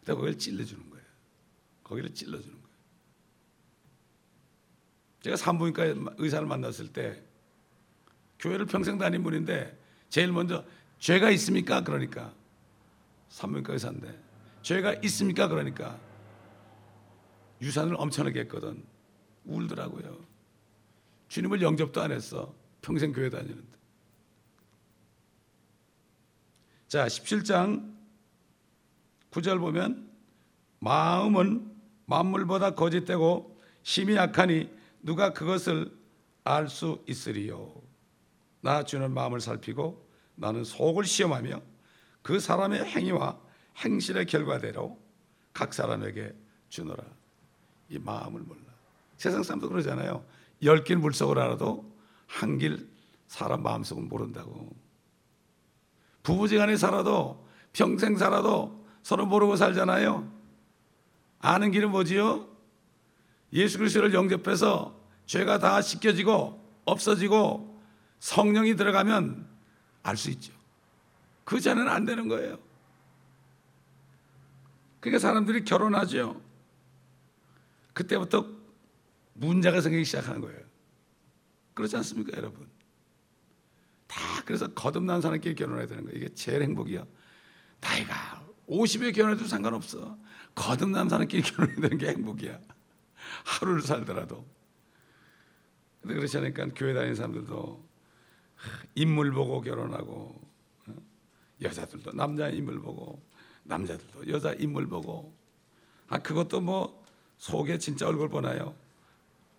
그래서 0.00 0.16
거기를 0.16 0.38
찔러주는 0.38 0.90
거예요. 0.90 1.04
거기를 1.84 2.14
찔러주는 2.14 2.54
거예요. 2.54 2.62
제가 5.20 5.36
산부인과 5.36 6.14
의사를 6.16 6.46
만났을 6.46 6.88
때 6.88 7.22
교회를 8.38 8.66
평생 8.66 8.98
다닌 8.98 9.22
분인데 9.22 9.78
제일 10.08 10.32
먼저 10.32 10.64
죄가 10.98 11.30
있습니까? 11.32 11.84
그러니까 11.84 12.32
산부인과 13.28 13.74
의사인데 13.74 14.18
죄가 14.62 14.94
있습니까? 15.02 15.48
그러니까 15.48 16.00
유산을 17.62 17.94
엄청나게 17.96 18.40
했거든. 18.40 18.84
울더라고요. 19.44 20.18
주님을 21.28 21.62
영접도 21.62 22.02
안 22.02 22.10
했어. 22.12 22.54
평생 22.82 23.12
교회 23.12 23.30
다니는데. 23.30 23.78
자, 26.88 27.06
17장 27.06 27.94
9절 29.30 29.60
보면 29.60 30.10
마음은 30.80 31.70
만물보다 32.06 32.74
거짓되고 32.74 33.58
심히 33.82 34.16
약하니 34.16 34.70
누가 35.02 35.32
그것을 35.32 35.96
알 36.44 36.68
수 36.68 37.02
있으리요. 37.06 37.72
나 38.60 38.84
주는 38.84 39.12
마음을 39.12 39.40
살피고 39.40 40.08
나는 40.34 40.64
속을 40.64 41.04
시험하며 41.04 41.62
그 42.22 42.40
사람의 42.40 42.84
행위와 42.84 43.40
행실의 43.78 44.26
결과대로 44.26 45.00
각 45.52 45.72
사람에게 45.72 46.34
주노라. 46.68 47.21
이 47.92 47.98
마음을 47.98 48.40
몰라. 48.40 48.60
세상 49.18 49.42
사람도 49.42 49.68
그러잖아요. 49.68 50.24
열 50.62 50.82
길 50.84 50.96
물속을 50.96 51.38
알아도 51.38 51.84
한 52.26 52.58
길 52.58 52.88
사람 53.28 53.62
마음속은 53.62 54.08
모른다고. 54.08 54.74
부부지간에 56.22 56.76
살아도 56.76 57.46
평생 57.72 58.16
살아도 58.16 58.84
서로 59.02 59.26
모르고 59.26 59.56
살잖아요. 59.56 60.30
아는 61.40 61.70
길은 61.72 61.90
뭐지요? 61.90 62.48
예수 63.52 63.78
그리스도를 63.78 64.14
영접해서 64.14 64.98
죄가 65.26 65.58
다 65.58 65.82
씻겨지고 65.82 66.62
없어지고 66.84 67.80
성령이 68.20 68.76
들어가면 68.76 69.46
알 70.04 70.16
수 70.16 70.30
있죠. 70.30 70.52
그 71.44 71.60
전에는 71.60 71.90
안 71.90 72.04
되는 72.04 72.28
거예요. 72.28 72.58
그러니까 75.00 75.18
사람들이 75.18 75.64
결혼하죠. 75.64 76.40
그때부터 77.92 78.46
문제가 79.34 79.80
생기기 79.80 80.04
시작하는 80.04 80.40
거예요. 80.40 80.60
그렇지 81.74 81.96
않습니까, 81.96 82.36
여러분? 82.36 82.68
다 84.06 84.20
그래서 84.44 84.68
거듭난 84.68 85.20
사람끼리 85.20 85.54
결혼해야 85.54 85.86
되는 85.86 86.04
거예요. 86.04 86.16
이게 86.16 86.34
제일 86.34 86.62
행복이야. 86.62 87.04
나이가 87.80 88.46
50에 88.68 89.14
결혼해도 89.14 89.46
상관없어. 89.46 90.18
거듭난 90.54 91.08
사람끼리 91.08 91.42
결혼해야 91.50 91.80
되는 91.80 91.98
게 91.98 92.08
행복이야. 92.08 92.58
하루를 93.44 93.82
살더라도. 93.82 94.46
근데 96.00 96.14
그렇지 96.14 96.36
않으니까 96.38 96.68
교회 96.74 96.92
다니는 96.92 97.14
사람들도 97.14 97.88
인물 98.94 99.32
보고 99.32 99.60
결혼하고 99.60 100.40
어? 100.88 100.94
여자들도 101.60 102.12
남자 102.12 102.48
인물 102.48 102.80
보고 102.80 103.22
남자들도 103.62 104.28
여자 104.28 104.52
인물 104.52 104.88
보고 104.88 105.34
아 106.08 106.18
그것도 106.18 106.60
뭐 106.60 107.01
속에 107.42 107.76
진짜 107.76 108.06
얼굴 108.06 108.28
보나요? 108.28 108.72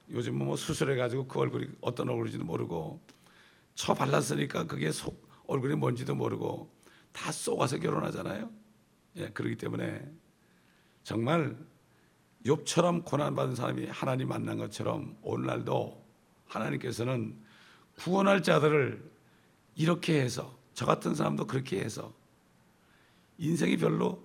요즘 0.09 0.37
뭐 0.37 0.55
수술해 0.55 0.95
가지고 0.95 1.27
그 1.27 1.37
얼굴이 1.37 1.67
어떤 1.81 2.07
얼굴인지도 2.07 2.45
모르고 2.45 3.01
처 3.75 3.93
발랐으니까 3.93 4.67
그게 4.67 4.89
속 4.89 5.27
얼굴이 5.47 5.75
뭔지도 5.75 6.15
모르고 6.15 6.69
다 7.11 7.29
쏘아서 7.33 7.79
결혼하잖아요. 7.79 8.49
예, 9.17 9.27
그렇기 9.31 9.57
때문에 9.57 10.01
정말 11.03 11.57
욥처럼 12.45 13.03
고난 13.03 13.35
받은 13.35 13.53
사람이 13.55 13.87
하나님 13.87 14.29
만난 14.29 14.57
것처럼 14.57 15.17
오늘날도 15.21 16.01
하나님께서는 16.47 17.35
구원할 17.97 18.43
자들을 18.43 19.11
이렇게 19.75 20.21
해서 20.21 20.57
저 20.73 20.85
같은 20.85 21.15
사람도 21.15 21.47
그렇게 21.47 21.81
해서 21.81 22.13
인생이 23.39 23.75
별로 23.75 24.23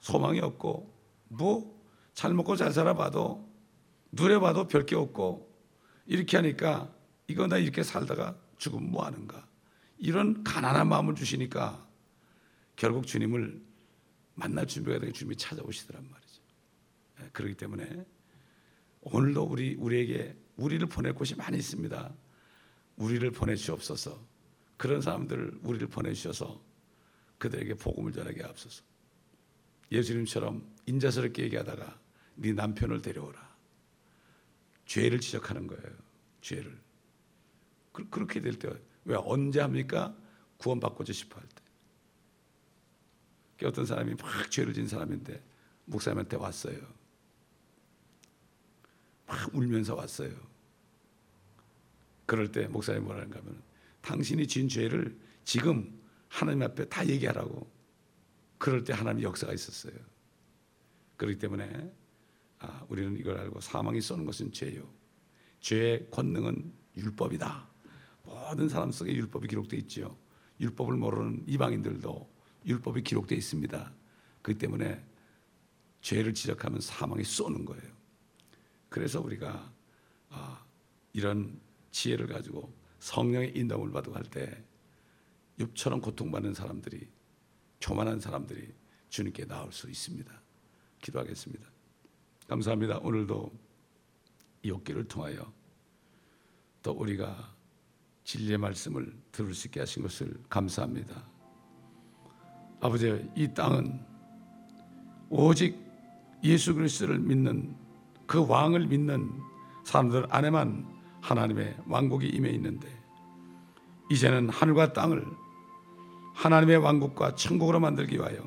소망이 0.00 0.40
없고 0.40 0.92
뭐 1.28 1.81
잘 2.14 2.34
먹고 2.34 2.56
잘 2.56 2.72
살아봐도 2.72 3.50
누려 4.12 4.40
봐도 4.40 4.68
별 4.68 4.84
게 4.86 4.94
없고 4.96 5.50
이렇게 6.06 6.36
하니까 6.36 6.92
이거 7.28 7.46
나 7.46 7.56
이렇게 7.58 7.82
살다가 7.82 8.36
죽으면 8.58 8.90
뭐 8.90 9.04
하는가 9.04 9.46
이런 9.98 10.42
가난한 10.44 10.88
마음을 10.88 11.14
주시니까 11.14 11.86
결국 12.76 13.06
주님을 13.06 13.62
만날 14.34 14.66
준비가 14.66 14.98
되게 14.98 15.12
주님이 15.12 15.36
찾아오시더란 15.36 16.08
말이죠. 16.10 16.42
예, 17.20 17.28
그렇기 17.32 17.54
때문에 17.54 18.04
오늘도 19.02 19.44
우리 19.44 19.74
우리에게 19.74 20.36
우리를 20.56 20.86
보낼 20.88 21.14
곳이 21.14 21.34
많이 21.36 21.58
있습니다. 21.58 22.12
우리를 22.96 23.30
보내주옵소서. 23.30 24.18
그런 24.76 25.00
사람들을 25.00 25.60
우리를 25.62 25.86
보내주셔서 25.88 26.60
그들에게 27.38 27.74
복음을 27.74 28.12
전하게 28.12 28.42
앞서서 28.44 28.82
예수님처럼 29.90 30.66
인자스럽게 30.86 31.44
얘기하다가 31.44 32.00
네 32.34 32.52
남편을 32.52 33.02
데려오라. 33.02 33.52
죄를 34.86 35.20
지적하는 35.20 35.66
거예요. 35.66 35.96
죄를. 36.40 36.78
그, 37.92 38.08
그렇게 38.08 38.40
될 38.40 38.58
때 38.58 38.68
왜 39.04 39.16
언제 39.18 39.60
합니까? 39.60 40.16
구원받고자 40.58 41.12
싶어 41.12 41.40
할 41.40 41.48
때. 41.48 41.62
어떤 43.66 43.86
사람이 43.86 44.14
막 44.14 44.50
죄를 44.50 44.72
진 44.74 44.86
사람인데 44.88 45.40
목사님한테 45.84 46.36
왔어요. 46.36 46.78
막 49.26 49.54
울면서 49.54 49.94
왔어요. 49.94 50.32
그럴 52.26 52.50
때 52.50 52.66
목사님 52.66 53.04
뭐라는가 53.04 53.38
하면 53.40 53.62
당신이 54.00 54.46
진 54.48 54.68
죄를 54.68 55.16
지금 55.44 56.00
하나님 56.28 56.62
앞에 56.62 56.88
다 56.88 57.06
얘기하라고. 57.06 57.70
그럴 58.58 58.84
때 58.84 58.92
하나님 58.92 59.22
역사가 59.22 59.52
있었어요. 59.52 59.94
그렇기 61.16 61.38
때문에 61.38 61.92
아, 62.62 62.84
우리는 62.88 63.16
이걸 63.18 63.38
알고 63.38 63.60
사망이 63.60 64.00
쏘는 64.00 64.24
것은 64.24 64.52
죄요. 64.52 64.88
죄의 65.60 66.08
권능은 66.10 66.72
율법이다. 66.96 67.68
모든 68.24 68.68
사람 68.68 68.92
속에 68.92 69.12
율법이 69.12 69.48
기록되어 69.48 69.78
있죠. 69.80 70.16
율법을 70.60 70.96
모르는 70.96 71.44
이방인들도 71.48 72.30
율법이 72.66 73.02
기록되어 73.02 73.36
있습니다. 73.36 73.92
그렇기 74.42 74.58
때문에 74.58 75.04
죄를 76.02 76.34
지적하면 76.34 76.80
사망이 76.80 77.24
쏘는 77.24 77.64
거예요. 77.64 77.92
그래서 78.88 79.20
우리가 79.20 79.72
아, 80.30 80.64
이런 81.12 81.60
지혜를 81.90 82.26
가지고 82.28 82.72
성령의 83.00 83.56
인도을 83.56 83.90
받고 83.90 84.14
할 84.14 84.22
때 84.24 84.64
욥처럼 85.58 86.00
고통받는 86.00 86.54
사람들이 86.54 87.08
교만한 87.80 88.20
사람들이 88.20 88.72
주님께 89.08 89.46
나올 89.46 89.72
수 89.72 89.90
있습니다. 89.90 90.42
기도하겠습니다. 91.02 91.71
감사합니다. 92.52 92.98
오늘도 92.98 93.50
이 94.62 94.70
욥기를 94.70 95.08
통하여 95.08 95.50
또 96.82 96.92
우리가 96.92 97.34
진리의 98.24 98.58
말씀을 98.58 99.10
들을 99.32 99.54
수 99.54 99.68
있게 99.68 99.80
하신 99.80 100.02
것을 100.02 100.34
감사합니다. 100.50 101.22
아버지, 102.82 103.26
이 103.34 103.48
땅은 103.54 104.04
오직 105.30 105.78
예수 106.44 106.74
그리스도를 106.74 107.20
믿는 107.20 107.74
그 108.26 108.46
왕을 108.46 108.86
믿는 108.86 109.30
사람들 109.84 110.26
안에만 110.28 110.86
하나님의 111.22 111.78
왕국이 111.86 112.28
임해 112.28 112.50
있는데 112.50 112.86
이제는 114.10 114.50
하늘과 114.50 114.92
땅을 114.92 115.24
하나님의 116.34 116.76
왕국과 116.76 117.34
천국으로 117.34 117.80
만들기 117.80 118.16
위하여 118.16 118.46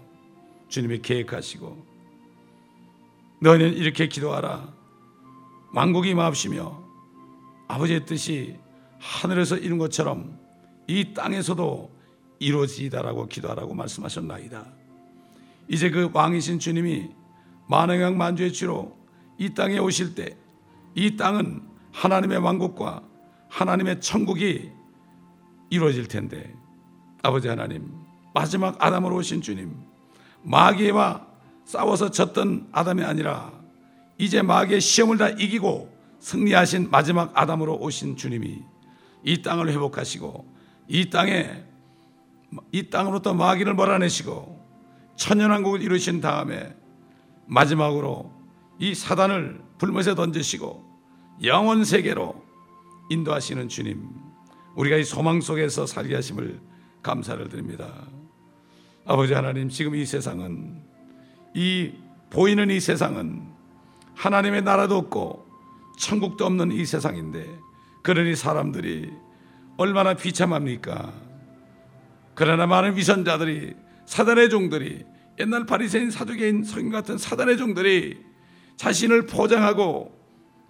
주님이 0.68 1.00
계획하시고 1.00 1.95
너희는 3.46 3.74
이렇게 3.74 4.08
기도하라 4.08 4.74
왕국이 5.74 6.10
임하시며 6.10 6.84
아버지의 7.68 8.06
뜻이 8.06 8.58
하늘에서 9.00 9.58
이룬 9.58 9.78
것처럼 9.78 10.40
이 10.88 11.14
땅에서도 11.14 11.92
이루어지다라고 12.40 13.28
기도하라고 13.28 13.74
말씀하셨나이다. 13.74 14.66
이제 15.68 15.90
그 15.90 16.10
왕이신 16.14 16.60
주님이 16.60 17.10
만왕양 17.68 18.18
만주의 18.18 18.52
주로 18.52 18.98
이 19.38 19.54
땅에 19.54 19.78
오실 19.78 20.16
때 20.16 20.46
이 20.96 21.18
땅은 21.18 21.62
하나님의 21.92 22.38
왕국과 22.38 23.04
하나님의 23.50 24.00
천국이 24.00 24.72
이루어질 25.70 26.08
텐데 26.08 26.56
아버지 27.22 27.50
하나님 27.50 27.92
마지막 28.34 28.82
아담으로 28.82 29.18
오신 29.18 29.42
주님 29.42 29.76
마귀와 30.44 31.28
싸워서 31.66 32.12
졌던 32.12 32.70
아담이 32.72 33.04
아니라 33.04 33.52
이제 34.18 34.42
마귀의 34.42 34.80
시험을 34.80 35.18
다 35.18 35.30
이기고 35.30 35.94
승리하신 36.20 36.90
마지막 36.90 37.32
아담으로 37.36 37.78
오신 37.78 38.16
주님이 38.16 38.62
이 39.24 39.42
땅을 39.42 39.70
회복하시고 39.72 40.54
이 40.88 41.10
땅에 41.10 41.64
이 42.72 42.90
땅으로부터 42.90 43.34
마귀를 43.34 43.74
몰아내시고 43.74 44.64
천연왕국을 45.18 45.82
이루신 45.82 46.22
다음에 46.22 46.76
마지막으로 47.48 48.32
이 48.80 48.94
사단을 48.94 49.62
불못에 49.78 50.16
던지시고 50.16 50.86
영원 51.44 51.84
세계로 51.84 52.44
인도하시는 53.10 53.68
주님 53.70 54.08
우리가 54.76 54.98
이 54.98 55.04
소망 55.04 55.42
속에서 55.42 55.86
살게 55.86 56.16
하심을 56.16 56.60
감사를 57.02 57.48
드립니다. 57.50 58.08
아버지 59.06 59.34
하나님 59.34 59.70
지금 59.70 59.96
이 59.96 60.06
세상은 60.06 60.85
이 61.56 61.94
보이는 62.30 62.70
이 62.70 62.82
세상은 62.82 63.42
하나님의 64.14 64.62
나라도 64.64 64.98
없고 64.98 65.48
천국도 65.98 66.46
없는 66.46 66.74
이 66.74 66.86
세상인데 66.86 67.60
그러니 68.04 68.36
사람들이 68.36 69.12
얼마나 69.78 70.14
비참합니까? 70.14 71.14
그러나 72.36 72.68
많은 72.68 72.98
위선자들이 72.98 73.74
사단의 74.06 74.50
종들이 74.50 75.06
옛날 75.40 75.66
바리새인 75.66 76.12
사두개인 76.12 76.64
성인 76.66 76.92
같은 76.92 77.18
사단의 77.18 77.58
종들이 77.58 78.20
자신을 78.76 79.26
포장하고 79.26 80.14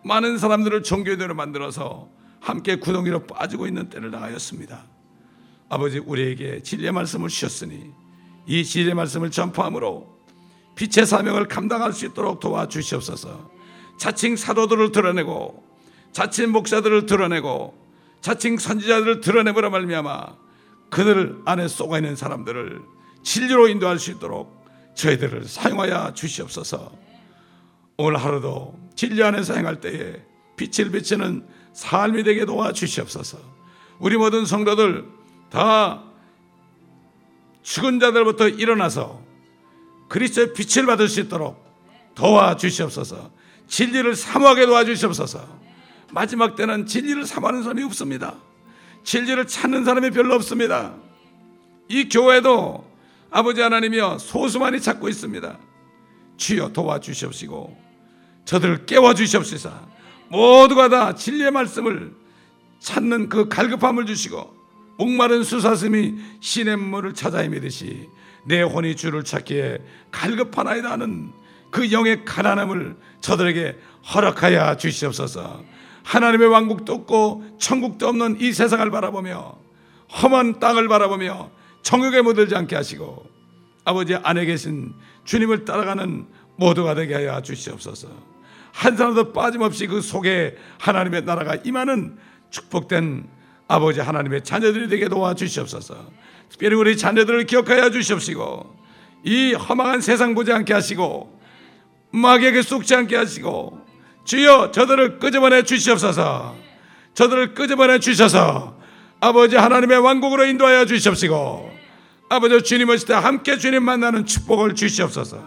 많은 0.04 0.38
사람들을 0.38 0.84
종교인으로 0.84 1.34
만들어서 1.34 2.10
함께 2.40 2.76
구덩이로 2.76 3.26
빠지고 3.26 3.66
있는 3.66 3.90
때를 3.90 4.12
당하였습니다. 4.12 4.86
아버지 5.68 5.98
우리에게 5.98 6.62
진리의 6.62 6.92
말씀을 6.92 7.30
주셨으니 7.30 7.92
이 8.46 8.64
진리의 8.64 8.94
말씀을 8.94 9.32
전파함으로 9.32 10.15
빛의 10.76 11.06
사명을 11.06 11.48
감당할 11.48 11.94
수 11.94 12.06
있도록 12.06 12.40
도와주시옵소서. 12.40 13.50
자칭 13.98 14.36
사도들을 14.36 14.92
드러내고 14.92 15.64
자칭 16.12 16.52
목사들을 16.52 17.06
드러내고 17.06 17.74
자칭 18.22 18.58
선지자들을 18.58 19.22
드러내보라 19.22 19.70
말미암아 19.70 20.36
그들 20.90 21.42
안에 21.46 21.68
쏘가 21.68 21.98
있는 21.98 22.16
사람들을 22.16 22.82
진리로 23.24 23.68
인도할 23.68 24.00
수 24.00 24.12
있도록 24.12 24.66
저희들을 24.96 25.46
사용하여 25.46 26.14
주시옵소서. 26.14 26.92
오늘 27.98 28.18
하루도 28.18 28.78
진리 28.96 29.24
안에서 29.24 29.56
행할 29.56 29.80
때에 29.82 30.22
빛을 30.58 30.92
비치는 30.92 31.46
삶이 31.74 32.24
되게 32.24 32.46
도와 32.46 32.72
주시옵소서. 32.72 33.38
우리 34.00 34.18
모든 34.18 34.46
성도들 34.46 35.06
다 35.50 36.04
죽은 37.64 38.00
자들부터 38.00 38.50
일어나서 38.50 39.25
그리스도의 40.08 40.54
빛을 40.54 40.86
받을 40.86 41.08
수 41.08 41.20
있도록 41.22 41.64
도와 42.14 42.56
주시옵소서. 42.56 43.32
진리를 43.68 44.16
사모하게 44.16 44.66
도와 44.66 44.86
주시옵소서. 44.86 45.46
마지막 46.12 46.56
때는 46.56 46.86
진리를 46.86 47.26
사모하는 47.26 47.64
사람이 47.64 47.84
없습니다. 47.84 48.36
진리를 49.04 49.46
찾는 49.48 49.86
사람이 49.86 50.12
별로 50.12 50.36
없습니다. 50.36 50.96
이 51.88 52.10
교회도 52.10 52.86
아버지 53.32 53.62
하나님이여 53.62 54.18
소수만이 54.20 54.82
찾고 54.82 55.10
있습니다. 55.10 55.60
주여 56.38 56.70
도와주시옵시고 56.70 57.78
저들을 58.46 58.86
깨워주시옵소서. 58.86 59.96
모두가 60.30 60.90
다 60.90 61.16
진리의 61.16 61.52
말씀을 61.52 62.14
찾는 62.80 63.30
그 63.30 63.48
갈급함을 63.48 64.06
주시고 64.06 64.54
목마른 64.98 65.44
수사슴이 65.44 66.16
신의 66.40 66.78
물을 66.78 67.14
찾아 67.14 67.40
헤매듯이 67.40 68.08
내 68.46 68.62
혼이 68.62 68.96
주를 68.96 69.24
찾기에 69.24 69.80
갈급하나이다 70.12 70.92
하는 70.92 71.32
그 71.72 71.92
영의 71.92 72.24
가난함을 72.26 72.96
저들에게 73.22 73.78
허락하여 74.14 74.78
주시옵소서. 74.78 75.64
하나님의 76.04 76.48
왕국도 76.48 76.94
없고 76.94 77.58
천국도 77.60 78.08
없는 78.08 78.38
이 78.40 78.54
세상을 78.54 78.90
바라보며 78.92 79.58
험한 80.22 80.60
땅을 80.60 80.88
바라보며 80.88 81.50
정욕에 81.82 82.22
묻들지 82.22 82.56
않게 82.56 82.76
하시고 82.76 83.26
아버지 83.84 84.16
안에 84.16 84.46
계신 84.46 84.94
주님을 85.26 85.66
따라가는 85.66 86.28
모두가 86.58 86.96
되게 86.96 87.16
하여 87.16 87.42
주시옵소서. 87.42 88.08
한 88.72 88.98
사람도 88.98 89.34
빠짐없이 89.34 89.88
그 89.88 90.02
속에 90.02 90.58
하나님의 90.80 91.24
나라가 91.24 91.56
임하는 91.56 92.18
축복된 92.50 93.28
아버지 93.68 94.00
하나님의 94.00 94.44
자녀들이 94.44 94.90
되게 94.90 95.08
도와 95.08 95.34
주시옵소서. 95.34 95.96
특별히 96.56 96.76
우리 96.78 96.98
자녀들을 96.98 97.46
기억하여 97.48 97.90
주시옵시고 97.90 98.76
이 99.26 99.54
허망한 99.54 100.00
세상 100.00 100.34
보지 100.36 100.54
않게 100.54 100.74
하시고 100.74 101.38
마귀에게 102.12 102.62
속지 102.62 102.96
않게 102.96 103.18
하시고 103.18 103.86
주여 104.24 104.72
저들을 104.72 105.20
끄집어내 105.20 105.64
주시옵소서. 105.64 106.56
저들을 107.14 107.56
끄집어내 107.56 108.00
주셔서 108.00 108.78
아버지 109.20 109.58
하나님의 109.58 110.00
왕국으로 110.00 110.46
인도하여 110.46 110.86
주시옵시고 110.86 111.72
아버지 112.30 112.64
주님 112.64 112.88
오실 112.88 113.08
때 113.08 113.14
함께 113.14 113.58
주님 113.58 113.84
만나는 113.84 114.26
축복을 114.26 114.76
주시옵소서. 114.76 115.44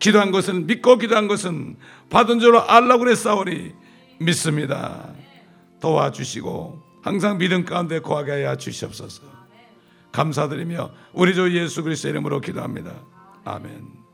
기도한 0.00 0.32
것은 0.32 0.66
믿고 0.66 0.98
기도한 0.98 1.28
것은 1.28 1.76
받은 2.10 2.40
줄로 2.40 2.60
알라고 2.68 3.04
그랬사오니 3.04 3.72
믿습니다. 4.18 5.08
도와주시고 5.80 6.82
항상 7.02 7.38
믿음 7.38 7.64
가운데 7.64 8.00
거하게 8.00 8.32
하여 8.32 8.56
주시옵소서. 8.56 9.35
감사드리며 10.16 10.90
우리 11.12 11.34
주 11.34 11.54
예수 11.54 11.82
그리스도 11.82 12.08
이름으로 12.08 12.40
기도합니다. 12.40 12.94
아멘. 13.44 14.05